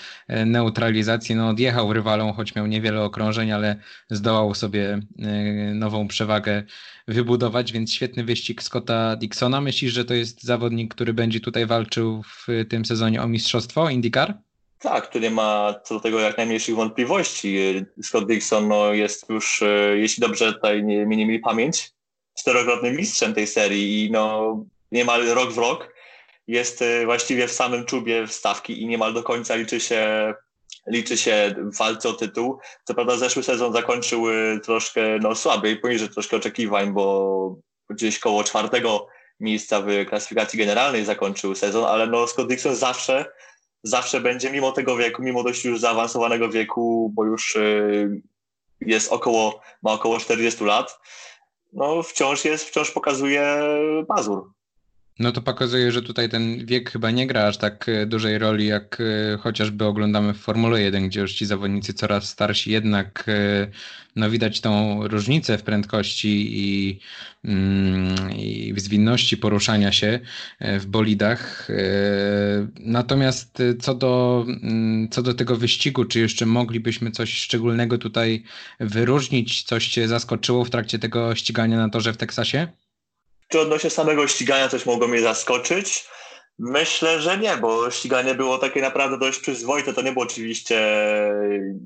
[0.46, 3.76] neutralizację, no odjechał rywalom, choć miał niewiele okrążeń, ale
[4.10, 5.00] zdołał sobie
[5.74, 6.64] nową przewagę
[7.08, 9.62] wybudować, więc świetny wyścig Scotta Dixona.
[9.62, 14.38] Myślisz, że to jest zawodnik, który będzie tutaj walczył w tym sezonie o mistrzostwo IndyCar?
[14.80, 17.58] Tak, tu nie ma co do tego jak najmniejszych wątpliwości.
[18.04, 21.92] Scott Dixon no, jest już, e, jeśli dobrze tutaj nie, mieli pamięć,
[22.40, 25.94] czterokrotnym mistrzem tej serii i no, niemal rok w rok
[26.48, 30.34] jest e, właściwie w samym czubie stawki i niemal do końca liczy się
[30.88, 32.60] liczy się w walce o tytuł.
[32.84, 37.56] Co prawda zeszły sezon zakończył y, troszkę no, słabiej, poniżej troszkę oczekiwań, bo
[37.90, 39.08] gdzieś koło czwartego
[39.42, 43.26] miejsca w klasyfikacji generalnej zakończył sezon, ale no Scott Dixon zawsze,
[43.84, 48.22] zawsze będzie, mimo tego wieku, mimo dość już zaawansowanego wieku, bo już y,
[48.82, 51.00] jest około, ma około 40 lat,
[51.74, 53.58] no wciąż jest, wciąż pokazuje
[54.10, 54.52] Mazur.
[55.22, 58.66] No to pokazuje, że tutaj ten wiek chyba nie gra aż tak e, dużej roli,
[58.68, 63.68] jak e, chociażby oglądamy w Formule 1, gdzie już ci zawodnicy coraz starsi, jednak e,
[64.16, 67.00] no widać tą różnicę w prędkości i,
[67.46, 70.20] mm, i w zwinności poruszania się
[70.60, 71.68] w bolidach.
[72.80, 78.44] Natomiast co do, mm, co do tego wyścigu, czy jeszcze moglibyśmy coś szczególnego tutaj
[78.80, 79.64] wyróżnić?
[79.64, 82.68] Coś Cię zaskoczyło w trakcie tego ścigania na torze w Teksasie?
[83.52, 86.08] Czy odnośnie samego ścigania coś mogło mnie zaskoczyć?
[86.60, 89.94] Myślę, że nie, bo ściganie było takie naprawdę dość przyzwoite.
[89.94, 90.80] To nie był oczywiście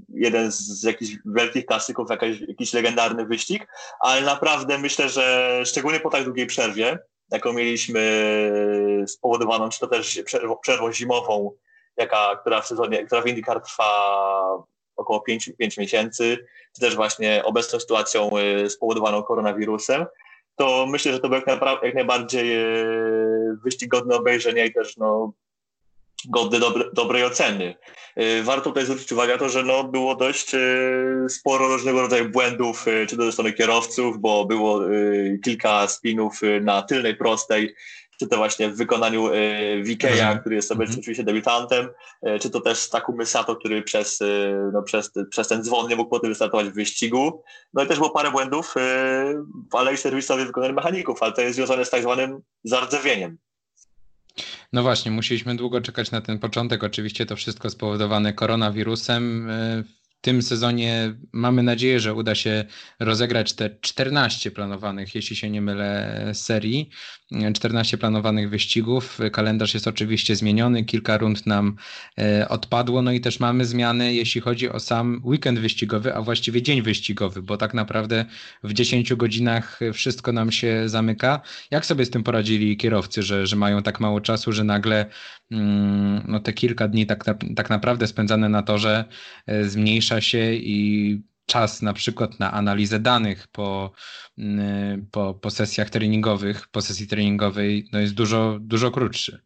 [0.10, 3.68] jeden z jakichś wielkich klasyków, jakiś, legendarny wyścig,
[4.00, 7.00] ale naprawdę myślę, że szczególnie po tak długiej przerwie,
[7.32, 8.02] jaką mieliśmy
[9.08, 11.52] spowodowaną, czy to też przerwą, przerwą zimową,
[11.98, 13.88] jaka, która w sezonie, która w IndyCar trwa
[14.96, 20.06] około 5, 5 miesięcy, czy też właśnie obecną sytuacją y, spowodowaną koronawirusem,
[20.56, 22.66] to myślę, że to był jak, jak najbardziej e,
[23.64, 25.34] wyścig godny obejrzenia i też no,
[26.30, 27.76] godny dobre, dobrej oceny.
[28.16, 30.60] E, warto tutaj zwrócić uwagę na to, że no, było dość e,
[31.30, 34.82] sporo różnego rodzaju błędów, czy to ze strony kierowców, bo było
[35.44, 37.76] kilka spinów na tylnej prostej,
[38.20, 40.40] czy to właśnie w wykonaniu e, Wikeja, mhm.
[40.40, 41.00] który jest -hmm.
[41.00, 41.90] oczywiście debiutantem,
[42.22, 44.26] e, czy to też Takumi Sato, który przez, e,
[44.74, 47.44] no, przez, przez ten dzwon nie mógł potem wystartować w wyścigu.
[47.74, 48.76] No i też było parę błędów
[49.72, 53.38] w alei serwisowej wykonanych mechaników, ale to jest związane z tak zwanym zardzewieniem.
[54.74, 56.84] No właśnie, musieliśmy długo czekać na ten początek.
[56.84, 59.50] Oczywiście to wszystko spowodowane koronawirusem
[60.26, 62.66] tym sezonie mamy nadzieję, że uda się
[63.00, 66.90] rozegrać te 14 planowanych, jeśli się nie mylę, serii,
[67.54, 69.20] 14 planowanych wyścigów.
[69.32, 71.76] Kalendarz jest oczywiście zmieniony, kilka rund nam
[72.20, 76.62] e, odpadło, no i też mamy zmiany, jeśli chodzi o sam weekend wyścigowy, a właściwie
[76.62, 78.26] dzień wyścigowy, bo tak naprawdę
[78.64, 81.42] w 10 godzinach wszystko nam się zamyka.
[81.72, 85.06] Jak sobie z tym poradzili kierowcy, że, że mają tak mało czasu, że nagle
[86.28, 87.24] no te kilka dni tak,
[87.56, 89.06] tak naprawdę spędzane na torze
[89.48, 93.92] e, zmniejsza się i czas na przykład na analizę danych po,
[94.38, 99.42] mm, po, po sesjach treningowych, po sesji treningowej no jest dużo, dużo krótszy.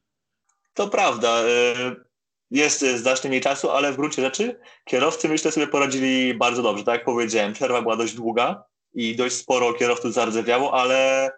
[0.74, 1.44] To prawda.
[1.44, 2.10] Y,
[2.52, 6.84] jest znacznie mniej czasu, ale w gruncie rzeczy kierowcy myślę sobie poradzili bardzo dobrze.
[6.84, 11.30] Tak jak powiedziałem, przerwa była dość długa i dość sporo kierowców zardzewiało, ale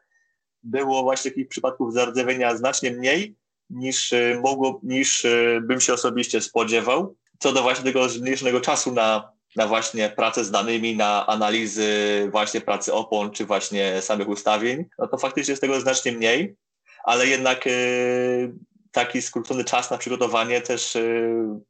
[0.63, 3.35] było właśnie takich przypadków zardzewienia znacznie mniej
[3.71, 8.91] niż y, mogło, niż y, bym się osobiście spodziewał co do właśnie tego zmniejszonego czasu
[8.91, 11.87] na, na właśnie pracę z danymi, na analizy
[12.31, 16.55] właśnie pracy opon, czy właśnie samych ustawień, no to faktycznie jest tego znacznie mniej,
[17.03, 18.53] ale jednak y,
[18.91, 20.97] taki skrócony czas na przygotowanie też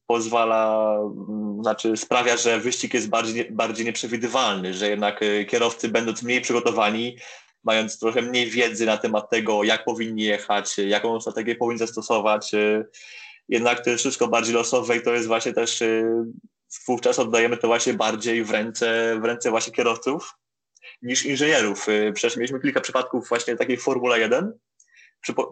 [0.08, 0.96] pozwala,
[1.60, 7.18] y, znaczy sprawia, że wyścig jest bardziej, bardziej nieprzewidywalny, że jednak kierowcy będąc mniej przygotowani,
[7.64, 12.86] mając trochę mniej wiedzy na temat tego, jak powinni jechać, jaką strategię powinni zastosować, y,
[13.50, 16.06] jednak to jest wszystko bardziej losowe i to jest właśnie też y,
[16.88, 20.34] wówczas oddajemy to właśnie bardziej w ręce, w ręce właśnie kierowców
[21.02, 21.90] niż inżynierów.
[21.90, 24.54] Y, przecież mieliśmy kilka przypadków właśnie takiej Formule 1,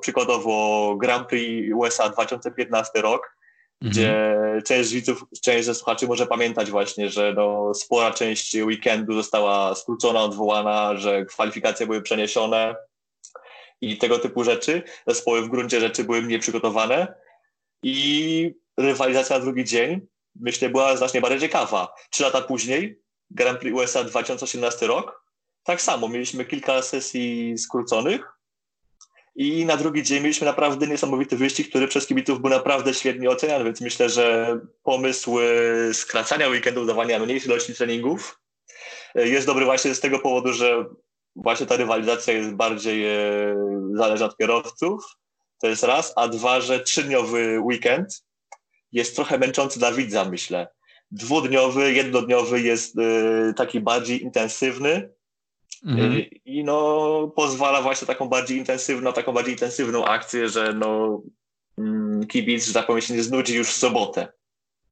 [0.02, 3.39] przykładowo Grand Prix USA 2015 rok,
[3.82, 3.92] mhm.
[3.92, 9.76] gdzie część widzów, część ze słuchaczy może pamiętać właśnie, że no, spora część weekendu została
[9.76, 12.76] skrócona, odwołana, że kwalifikacje były przeniesione
[13.82, 14.84] i tego typu rzeczy.
[15.08, 17.14] Zespoły w gruncie rzeczy były mniej przygotowane
[17.84, 21.94] i rywalizacja na drugi dzień, myślę, była znacznie bardziej ciekawa.
[22.10, 25.24] Trzy lata później Grand Prix USA 2018 rok.
[25.64, 28.39] Tak samo, mieliśmy kilka sesji skróconych
[29.40, 33.64] i na drugi dzień mieliśmy naprawdę niesamowity wyścig, który przez kibiców był naprawdę świetnie oceniany,
[33.64, 35.38] więc myślę, że pomysł
[35.94, 38.40] skracania weekendu, dawania mniejszej ilości treningów
[39.16, 40.86] jest dobry właśnie z tego powodu, że
[41.36, 43.18] właśnie ta rywalizacja jest bardziej e,
[43.94, 45.04] zależna od kierowców,
[45.62, 48.26] to jest raz, a dwa, że trzydniowy weekend
[48.92, 50.68] jest trochę męczący dla widza, myślę.
[51.12, 55.10] Dwudniowy, jednodniowy jest e, taki bardziej intensywny,
[55.86, 56.12] Mhm.
[56.12, 61.22] Y, I no, pozwala właśnie taką bardziej intensywną, taką bardziej intensywną akcję, że no,
[61.78, 64.28] mm, kibic, że tak powiem, się nie znudzi już w sobotę.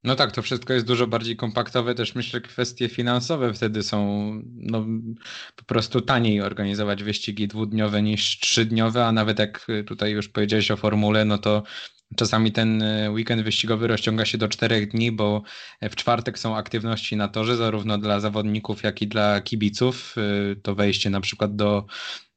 [0.03, 1.95] No tak, to wszystko jest dużo bardziej kompaktowe.
[1.95, 4.85] Też myślę, kwestie finansowe wtedy są no,
[5.55, 10.77] po prostu taniej organizować wyścigi dwudniowe niż trzydniowe, a nawet jak tutaj już powiedziałeś o
[10.77, 11.63] formule, no to
[12.15, 15.43] Czasami ten e, weekend wyścigowy rozciąga się do czterech dni, bo
[15.81, 20.15] w czwartek są aktywności na torze, zarówno dla zawodników, jak i dla kibiców.
[20.17, 21.85] E, to wejście na przykład do,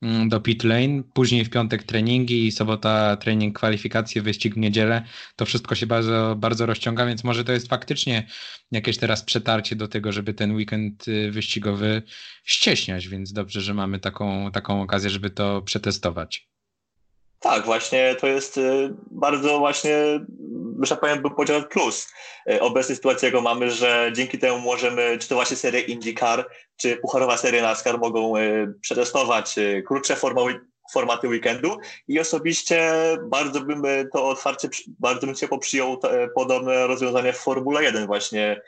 [0.02, 5.02] do pit lane, później w piątek treningi, sobota trening, kwalifikacje, wyścig w niedzielę.
[5.36, 8.26] To wszystko się bardzo, bardzo rozciąga, więc może to jest faktycznie
[8.72, 12.02] jakieś teraz przetarcie do tego, żeby ten weekend e, wyścigowy
[12.44, 16.50] ścieśniać, więc dobrze, że mamy taką, taką okazję, żeby to przetestować.
[17.40, 19.96] Tak, właśnie to jest y, bardzo właśnie,
[20.82, 22.08] że tak powiem, bym powiedział plus.
[22.50, 26.96] Y, obecnej sytuacji, jaką mamy, że dzięki temu możemy, czy to właśnie seria IndyCar, czy
[26.96, 29.54] pucharowa seria NASCAR mogą y, przetestować
[29.86, 30.16] krótsze
[30.92, 31.76] formaty weekendu.
[32.08, 36.00] I osobiście bardzo bym to otwarcie, bardzo bym ciepło przyjął
[36.34, 38.60] podobne rozwiązanie w Formule 1 właśnie,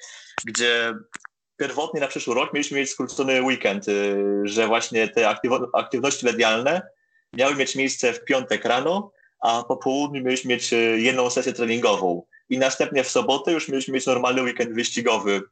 [0.45, 0.95] gdzie
[1.57, 3.87] pierwotnie na przyszły rok mieliśmy mieć skrócony weekend,
[4.45, 5.29] że właśnie te
[5.73, 6.83] aktywności medialne
[7.33, 12.23] miały mieć miejsce w piątek rano, a po południu mieliśmy mieć e, jedną sesję treningową.
[12.49, 15.43] I następnie w sobotę już mieliśmy mieć normalny weekend wyścigowy,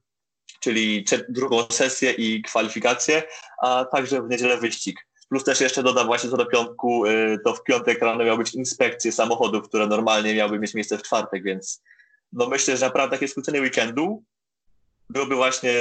[0.60, 3.22] czyli drugą sesję i kwalifikację,
[3.62, 5.06] a także w niedzielę wyścig.
[5.28, 8.54] Plus też jeszcze dodam właśnie co do piątku, e, to w piątek rano miały być
[8.54, 11.82] inspekcje samochodów, które normalnie miały mieć miejsce w czwartek, więc
[12.32, 14.22] no myślę, że naprawdę takie skrócenie weekendu
[15.10, 15.72] byłoby właśnie,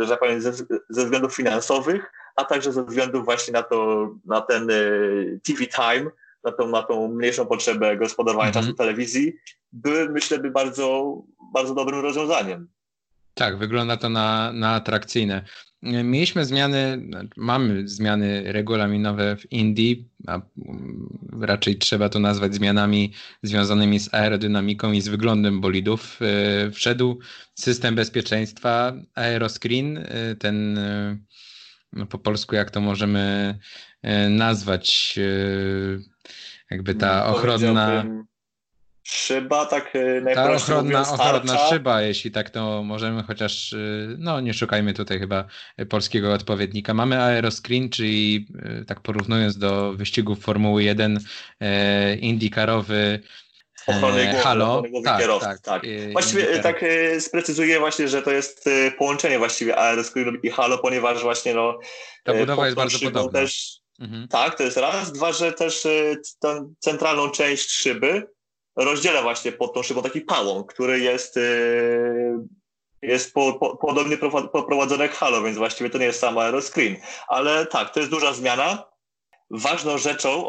[0.00, 0.52] że tak powiem, ze,
[0.88, 6.10] ze względów finansowych, a także ze względu właśnie na, to, na ten y, TV time,
[6.44, 8.66] na tą, na tą mniejszą potrzebę gospodarowania mm -hmm.
[8.66, 9.32] czasu telewizji,
[9.72, 11.16] były, myślę, by bardzo,
[11.54, 12.68] bardzo dobrym rozwiązaniem.
[13.34, 15.44] Tak, wygląda to na, na atrakcyjne.
[15.82, 20.40] Mieliśmy zmiany, mamy zmiany regulaminowe w Indii, a
[21.40, 26.18] raczej trzeba to nazwać zmianami związanymi z aerodynamiką i z wyglądem bolidów.
[26.66, 27.18] Y, wszedł
[27.54, 30.78] system bezpieczeństwa Aeroscreen, y, ten
[32.10, 33.58] po polsku jak to możemy
[34.02, 35.24] e, nazwać, e,
[36.70, 38.04] jakby ta no, ochronna...
[39.02, 43.74] Szyba, tak e, Ta ochronna, ochronna szyba, jeśli tak to możemy, chociaż
[44.18, 45.44] no nie szukajmy tutaj chyba
[45.88, 46.94] polskiego odpowiednika.
[46.94, 48.48] Mamy aeroscreen, czyli
[48.86, 51.20] tak porównując do wyścigów Formuły 1,
[52.20, 53.20] IndyCarowy
[53.86, 55.46] ochrony głowy, Halo, głowy tak, kierowcy.
[55.46, 55.82] Tak, tak.
[56.12, 56.62] Właściwie tak.
[56.62, 56.84] tak
[57.20, 61.78] sprecyzuję właśnie, że to jest połączenie właściwie aeroscreenu i Halo, ponieważ właśnie no
[62.24, 63.40] ta budowa jest bardzo podobna.
[63.40, 64.28] Też, mhm.
[64.28, 65.12] Tak, to jest raz.
[65.12, 65.86] Dwa, że też
[66.40, 68.26] tę centralną część szyby
[68.76, 71.38] rozdziela właśnie pod tą szybą taki pałąk, który jest
[73.02, 74.16] jest po, po, podobnie
[74.52, 76.96] poprowadzony jak Halo, więc właściwie to nie jest sam aeroscreen.
[77.28, 78.89] Ale tak, to jest duża zmiana
[79.50, 80.46] ważną rzeczą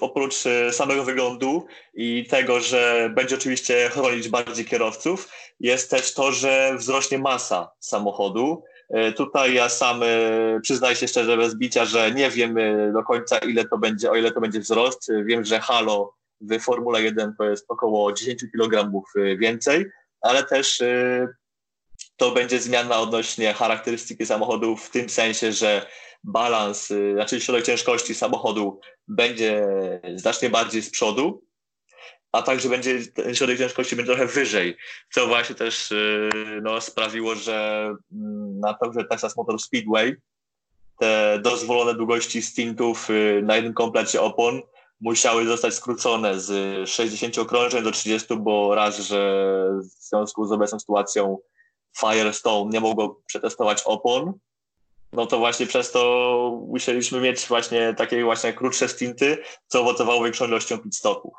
[0.00, 5.28] oprócz e, samego wyglądu i tego, że będzie oczywiście chronić bardziej kierowców,
[5.60, 8.62] jest też to, że wzrośnie masa samochodu.
[8.90, 10.06] E, tutaj ja sam e,
[10.62, 12.56] przyznaję się szczerze bez bicia, że nie wiem
[12.92, 15.10] do końca ile to będzie, o ile to będzie wzrost.
[15.24, 18.92] Wiem, że Halo w Formule 1 to jest około 10 kg
[19.38, 19.86] więcej,
[20.20, 20.82] ale też
[22.16, 25.86] to będzie zmiana odnośnie charakterystyki samochodu w tym sensie, że
[26.28, 29.66] balans, y, znaczy środek ciężkości samochodu będzie
[30.14, 31.42] znacznie bardziej z przodu,
[32.32, 34.76] a także będzie ten środek ciężkości będzie trochę wyżej,
[35.14, 36.30] co właśnie też y,
[36.62, 40.16] no, sprawiło, że mm, na torze Texas Motor Speedway
[40.98, 44.60] te dozwolone długości stintów y, na jednym komplecie opon
[45.00, 50.80] musiały zostać skrócone z 60 okrążeń do 30, bo raz, że w związku z obecną
[50.80, 51.38] sytuacją
[52.00, 54.32] Firestone nie mogło przetestować opon,
[55.12, 60.46] no to właśnie przez to musieliśmy mieć właśnie takie właśnie krótsze stinty, co owocowało większą
[60.46, 61.34] ilością pitstopów.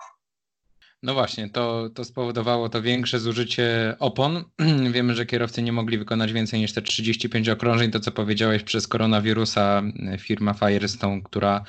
[1.04, 4.44] No właśnie, to, to spowodowało to większe zużycie opon.
[4.92, 7.92] Wiemy, że kierowcy nie mogli wykonać więcej niż te 35 okrążeń.
[7.92, 9.82] To, co powiedziałeś, przez koronawirusa
[10.20, 11.64] firma Firestone, która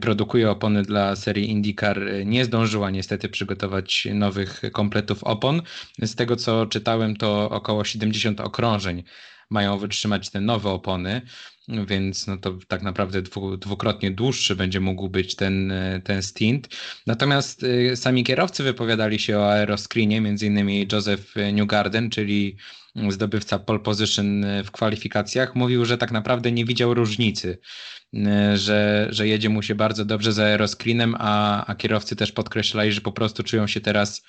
[0.00, 5.62] produkuje opony dla serii IndyCar, nie zdążyła niestety przygotować nowych kompletów opon.
[6.02, 9.02] Z tego, co czytałem, to około 70 okrążeń
[9.50, 11.22] mają wytrzymać te nowe opony,
[11.86, 15.72] więc no to tak naprawdę dwu, dwukrotnie dłuższy będzie mógł być ten,
[16.04, 16.68] ten stint.
[17.06, 22.56] Natomiast y, sami kierowcy wypowiadali się o aeroscreenie, między innymi Joseph Newgarden, czyli
[23.08, 27.58] zdobywca pole position w kwalifikacjach, mówił, że tak naprawdę nie widział różnicy,
[28.54, 33.00] że, że jedzie mu się bardzo dobrze za aeroscreenem, a, a kierowcy też podkreślali, że
[33.00, 34.22] po prostu czują się teraz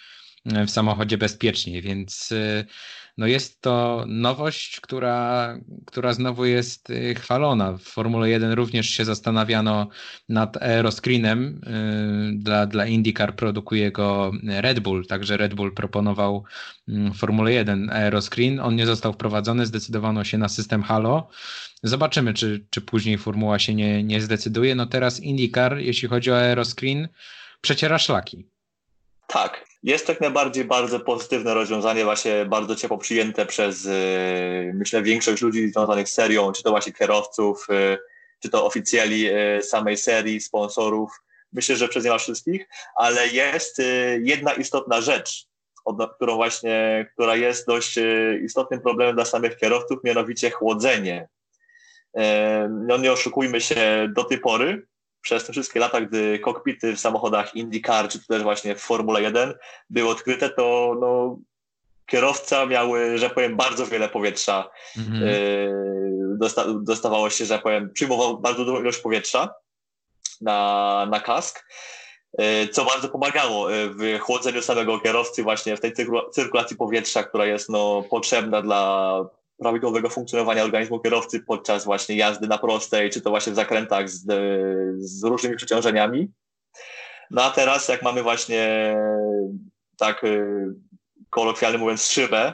[0.46, 2.34] w samochodzie bezpieczniej, więc
[3.18, 7.78] no jest to nowość, która, która znowu jest y, chwalona.
[7.78, 9.88] W Formule 1 również się zastanawiano
[10.30, 11.62] nad aeroscreenem.
[12.38, 16.44] Y, dla, dla IndyCar produkuje go Red Bull, także Red Bull proponował
[16.88, 18.60] mm, Formule 1 aeroscreen.
[18.60, 21.30] On nie został wprowadzony, zdecydowano się na system Halo.
[21.84, 24.76] Zobaczymy, czy, czy później formuła się nie, nie zdecyduje.
[24.76, 27.08] No teraz IndyCar, jeśli chodzi o aeroscreen,
[27.62, 28.51] przeciera szlaki.
[29.32, 35.42] Tak, jest jak najbardziej bardzo pozytywne rozwiązanie, właśnie bardzo ciepło przyjęte przez, y, myślę, większość
[35.42, 37.98] ludzi związanych z serią, czy to właśnie kierowców, y,
[38.40, 41.12] czy to oficjeli y, samej serii, sponsorów.
[41.54, 43.82] Myślę, że przez niemal wszystkich, ale jest
[44.20, 45.48] jedna istotna rzecz,
[46.16, 48.00] którą właśnie, która jest dość
[48.44, 51.28] istotnym problemem dla samych kierowców, mianowicie chłodzenie.
[52.70, 54.88] No nie oszukujmy się, do tej pory
[55.22, 59.54] przez te wszystkie lata, gdy kokpity w samochodach IndyCar, czy też właśnie w Formule 1
[59.90, 61.38] były odkryte, to no,
[62.06, 64.70] kierowca miał, że powiem, bardzo wiele powietrza.
[64.98, 65.24] Mhm.
[65.24, 65.38] E,
[66.38, 69.54] dosta dostawało się, że powiem, przyjmował bardzo dużą ilość powietrza
[70.42, 71.66] na, na kask,
[72.38, 75.94] e, co bardzo pomagało e, w chłodzeniu samego kierowcy właśnie w tej
[76.32, 79.26] cyrkulacji powietrza, która jest no, potrzebna dla
[79.62, 84.26] prawidłowego funkcjonowania organizmu kierowcy podczas właśnie jazdy na prostej, czy to właśnie w zakrętach z,
[85.00, 86.32] z różnymi przeciążeniami.
[87.32, 88.96] No a teraz jak mamy właśnie
[89.98, 90.46] tak y,
[91.30, 92.54] kolokwialnie mówiąc szybę,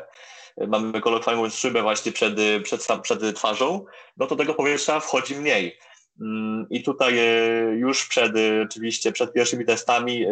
[0.67, 2.33] mamy kolokwialnie mówiąc szybę właśnie przed,
[2.63, 3.85] przed, przed twarzą,
[4.17, 5.77] no to tego powietrza wchodzi mniej.
[6.21, 10.25] Mm, I tutaj y, już przed, y, oczywiście przed pierwszymi testami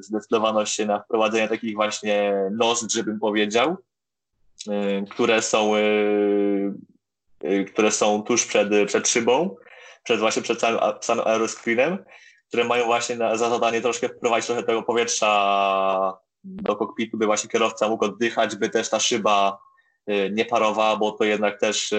[0.00, 3.76] zdecydowano się na wprowadzenie takich właśnie nozdrzy, bym powiedział,
[5.10, 6.72] które są, y,
[7.44, 9.56] y, które są tuż przed, przed szybą,
[10.02, 12.04] przed właśnie przed samym, samym aeroscreenem,
[12.48, 17.50] które mają właśnie na, za zadanie troszkę wprowadzić trochę tego powietrza do kokpitu, by właśnie
[17.50, 19.58] kierowca mógł oddychać, by też ta szyba
[20.32, 21.94] nie parowała, bo to jednak też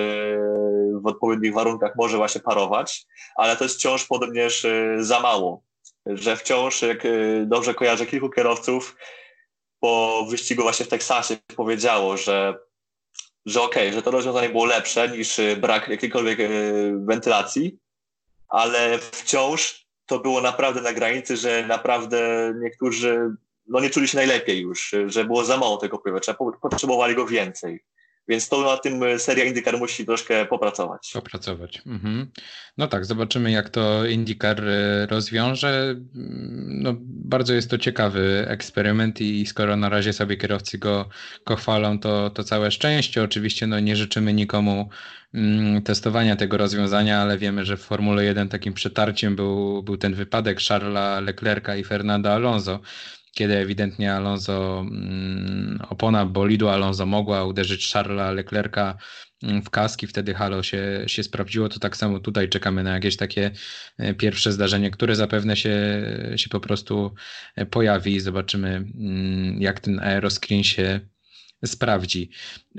[1.01, 3.05] w odpowiednich warunkach może właśnie parować,
[3.35, 4.65] ale to jest wciąż podobnież
[4.97, 5.63] za mało,
[6.05, 7.07] że wciąż, jak
[7.45, 8.95] dobrze kojarzę kilku kierowców,
[9.79, 12.59] po wyścigu właśnie w Teksasie powiedziało, że,
[13.45, 17.77] że okej, okay, że to rozwiązanie było lepsze niż y, brak jakiejkolwiek y, wentylacji,
[18.49, 23.35] ale wciąż to było naprawdę na granicy, że naprawdę niektórzy
[23.67, 27.83] no nie czuli się najlepiej już, że było za mało tego powietrza, potrzebowali go więcej.
[28.27, 31.11] Więc to na tym e, seria IndyCar musi troszkę popracować.
[31.13, 31.81] Popracować.
[31.85, 32.31] Mhm.
[32.77, 35.95] No tak, zobaczymy jak to IndyCar e, rozwiąże.
[36.15, 41.09] Mm, no, bardzo jest to ciekawy eksperyment i skoro na razie sobie kierowcy go,
[41.45, 43.23] go chwalą, to, to całe szczęście.
[43.23, 44.89] Oczywiście no, nie życzymy nikomu
[45.33, 50.13] mm, testowania tego rozwiązania, ale wiemy, że w Formule 1 takim przetarciem był, był ten
[50.13, 52.79] wypadek Charlesa Leclerca i Fernanda Alonso
[53.37, 58.97] kiedy ewidentnie Alonso, mm, opona bolidu Alonso mogła uderzyć Charlesa Leclerca
[59.43, 63.17] mm, w kaski, wtedy halo się, się sprawdziło, to tak samo tutaj czekamy na jakieś
[63.17, 63.51] takie
[63.97, 65.75] e, pierwsze zdarzenie, które zapewne się,
[66.35, 67.13] się po prostu
[67.55, 68.15] e, pojawi.
[68.15, 70.99] I zobaczymy mm, jak ten aeroscreen się
[71.65, 72.29] sprawdzi.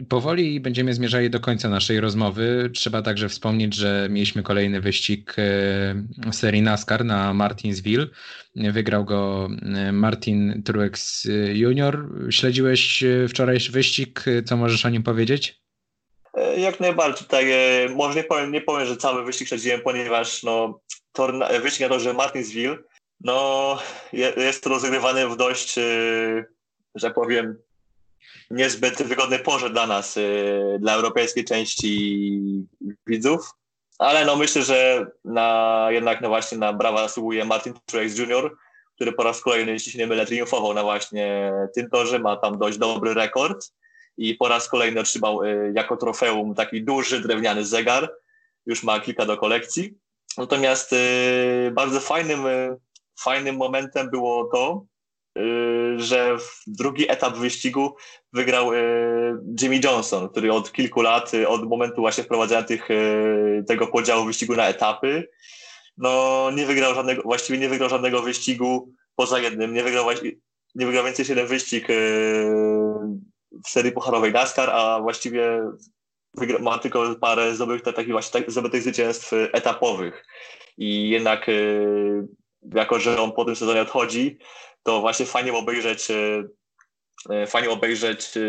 [0.08, 2.70] Powoli będziemy zmierzali do końca naszej rozmowy.
[2.74, 8.06] Trzeba także wspomnieć, że mieliśmy kolejny wyścig e, serii NASCAR na Martinsville.
[8.56, 12.08] Wygrał go e, Martin Truex Jr.
[12.30, 14.24] Śledziłeś e, wczorajszy wyścig.
[14.44, 15.62] Co możesz o nim powiedzieć?
[16.56, 17.28] Jak najbardziej.
[17.28, 17.44] Tak,
[17.94, 20.80] może nie powiem, nie powiem, że cały wyścig śledziłem, ponieważ no,
[21.12, 22.78] tor, wyścig na torze Martinsville
[23.20, 23.78] no,
[24.12, 25.74] jest rozegrywany w dość,
[26.94, 27.58] że powiem,
[28.50, 32.40] niezbyt wygodnej porze dla nas, y, dla europejskiej części
[33.06, 33.50] widzów.
[33.98, 38.56] Ale no myślę, że na, jednak no właśnie na brawa zasługuje Martin Truex Jr.,
[38.94, 42.58] który po raz kolejny, jeśli się nie mylę, triumfował na właśnie tym torze, ma tam
[42.58, 43.72] dość dobry rekord
[44.16, 48.12] i po raz kolejny otrzymał y, jako trofeum taki duży drewniany zegar,
[48.66, 49.94] już ma kilka do kolekcji.
[50.38, 52.40] Natomiast y, bardzo fajnym,
[53.20, 54.84] fajnym momentem było to,
[55.96, 57.96] że w drugi etap wyścigu
[58.32, 58.78] wygrał y,
[59.62, 62.88] Jimmy Johnson, który od kilku lat, y, od momentu właśnie wprowadzenia tych,
[63.66, 65.28] tego podziału wyścigu na etapy,
[65.96, 70.06] no nie wygrał żadnego, właściwie nie wygrał żadnego wyścigu poza jednym, nie wygrał,
[70.74, 71.86] nie wygrał więcej niż jeden wyścig
[73.64, 75.62] w serii pucharowej NASCAR, a właściwie
[76.60, 80.24] ma tylko parę zdobytych, takich właśnie tak, zdobytych zwycięstw etapowych.
[80.78, 81.46] I jednak
[82.74, 84.38] jako, że on po tym sezonie odchodzi,
[84.82, 86.08] to właśnie fajnie obejrzeć
[87.30, 88.40] E, fajnie obejrzeć e,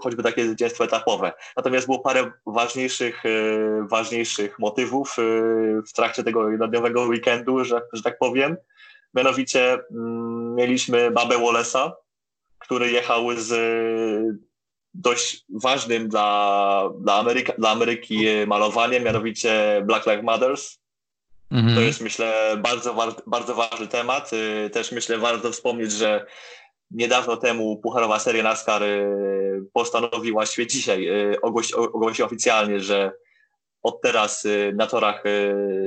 [0.00, 1.32] choćby takie zwycięstwo etapowe.
[1.56, 3.30] Natomiast było parę ważniejszych, e,
[3.90, 5.16] ważniejszych motywów
[5.88, 8.56] w trakcie tego jednodniowego weekendu, że, że tak powiem.
[9.14, 11.92] Mianowicie mm, mieliśmy Babę Wallace'a,
[12.58, 13.52] który jechał z
[14.94, 20.80] dość ważnym dla, dla, Ameryka, dla Ameryki malowaniem, mianowicie Black Lives Matters.
[21.50, 21.74] Mhm.
[21.74, 24.30] To jest myślę bardzo, bardzo ważny temat.
[24.72, 26.26] Też myślę warto wspomnieć, że
[26.90, 31.40] niedawno temu Pucharowa Seria NASCAR y, postanowiła, właściwie dzisiaj y,
[31.92, 33.12] ogłosiła oficjalnie, że
[33.82, 35.24] od teraz y, na torach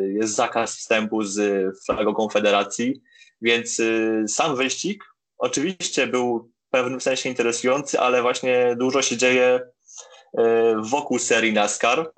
[0.08, 3.02] jest zakaz wstępu z flagą Konfederacji,
[3.42, 3.82] więc
[4.28, 5.04] sam wyścig
[5.38, 9.60] oczywiście był w pewnym sensie interesujący, ale właśnie dużo się dzieje
[10.78, 12.12] wokół serii NASCAR.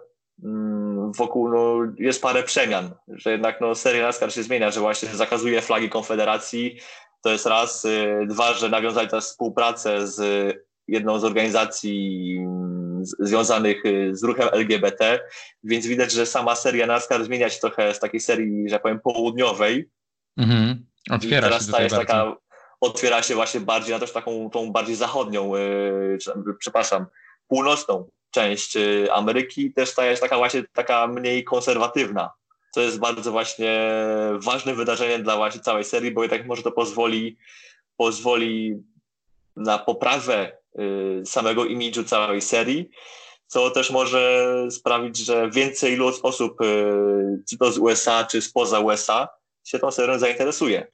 [1.18, 5.62] Wokół no, jest parę przemian, że jednak no, seria NASCAR się zmienia, że właśnie zakazuje
[5.62, 6.80] flagi Konfederacji,
[7.22, 7.86] to jest raz.
[7.86, 10.20] Y, dwa, że nawiązali też współpracę z
[10.88, 15.20] jedną z organizacji mm, związanych y, z ruchem LGBT,
[15.64, 19.00] więc widać, że sama seria NASCAR zmienia się trochę z takiej serii, że tak powiem,
[19.00, 19.90] południowej.
[20.38, 20.86] Mhm.
[21.10, 22.36] Otwiera teraz się staje taka,
[22.82, 26.18] Otwiera się właśnie bardziej na też taką tą bardziej zachodnią, yy,
[26.60, 27.06] przepraszam,
[27.48, 28.78] północną część
[29.14, 32.30] Ameryki, też staje się taka właśnie taka mniej konserwatywna
[32.72, 33.92] co jest bardzo właśnie
[34.34, 37.38] ważnym wydarzeniem dla właśnie całej serii, bo jednak może to pozwoli,
[37.98, 38.76] pozwoli
[39.56, 42.90] na poprawę y, samego imidżu całej serii,
[43.48, 49.28] co też może sprawić, że więcej osób, y, czy to z USA, czy spoza USA,
[49.64, 50.88] się tą serią zainteresuje.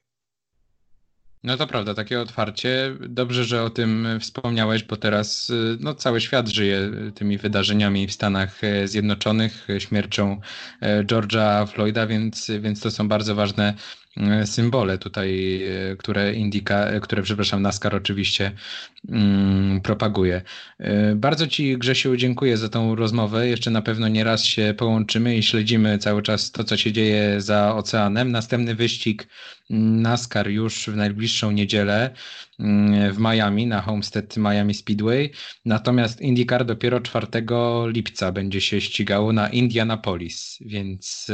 [1.46, 2.96] No to prawda, takie otwarcie.
[3.08, 8.12] Dobrze, że o tym wspomniałeś, bo teraz y, no, cały świat żyje tymi wydarzeniami w
[8.12, 10.40] Stanach e, Zjednoczonych, e, śmiercią
[10.82, 13.74] George'a Floyda, więc, więc to są bardzo ważne
[14.44, 18.52] symbole tutaj, e, które Indika, e, które, przepraszam, NASCAR oczywiście
[19.08, 20.42] mm, propaguje.
[21.14, 23.48] Bardzo Ci, Grzesiu, dziękuję za tą rozmowę.
[23.48, 27.40] Jeszcze na pewno nie raz się połączymy i śledzimy cały czas to, co się dzieje
[27.40, 28.32] za oceanem.
[28.32, 29.28] Następny wyścig
[29.70, 32.10] mm, NASCAR już w najbliższą niedzielę
[33.12, 35.30] w Miami, na Homestead Miami Speedway.
[35.64, 37.26] Natomiast IndyCar dopiero 4
[37.86, 41.26] lipca będzie się ścigało na Indianapolis, więc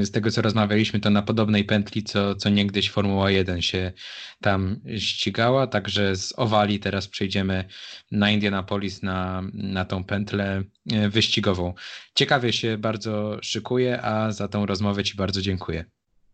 [0.00, 3.92] z tego, co rozmawialiśmy, to na podobne podobnej pętli, co, co niegdyś Formuła 1 się
[4.40, 5.66] tam ścigała.
[5.66, 7.64] Także z Owali teraz przejdziemy
[8.10, 11.74] na Indianapolis, na, na tą pętlę e, wyścigową.
[12.14, 15.84] Ciekawie się bardzo szykuję, a za tą rozmowę Ci bardzo dziękuję.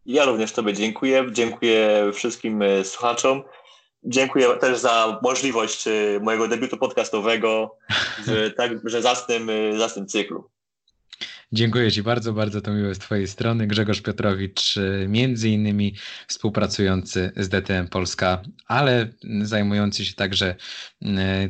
[0.06, 1.26] Ja również Tobie dziękuję.
[1.32, 3.42] Dziękuję wszystkim e, słuchaczom.
[4.04, 7.76] Dziękuję też za możliwość e, mojego debiutu podcastowego
[8.26, 10.50] w tak, że zacnym, zacnym cyklu.
[11.54, 13.66] Dziękuję Ci bardzo, bardzo to miłe z Twojej strony.
[13.66, 15.94] Grzegorz Piotrowicz, y, między innymi
[16.26, 19.08] współpracujący z DTM Polska, ale
[19.42, 20.54] zajmujący się także
[21.02, 21.06] y,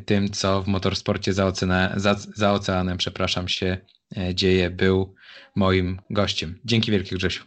[0.07, 3.79] tym, co w motorsporcie za, oceanem, za, za oceanem przepraszam, się
[4.17, 5.15] y, dzieje, był
[5.55, 6.59] moim gościem.
[6.65, 7.45] Dzięki wielkie Grzesiu.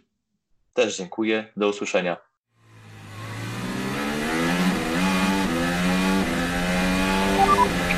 [0.74, 1.52] Też dziękuję.
[1.58, 2.18] Do usłyszenia.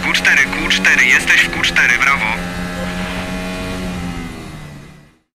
[0.04, 0.38] Q4,
[0.88, 2.26] Q4, jesteś w Q4, brawo.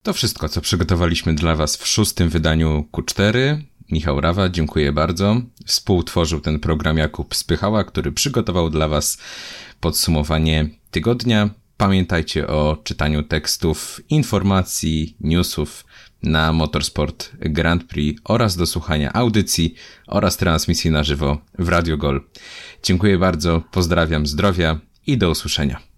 [0.02, 3.62] To wszystko, co przygotowaliśmy dla Was w szóstym wydaniu Q4.
[3.90, 5.36] Michał Rawa, dziękuję bardzo.
[5.66, 9.18] Współtworzył ten program Jakub Spychała, który przygotował dla Was
[9.80, 11.50] podsumowanie tygodnia.
[11.76, 15.84] Pamiętajcie o czytaniu tekstów, informacji, newsów
[16.22, 19.74] na Motorsport Grand Prix oraz do słuchania audycji
[20.06, 22.20] oraz transmisji na żywo w Radio Gol.
[22.82, 25.91] Dziękuję bardzo, pozdrawiam, zdrowia i do usłyszenia.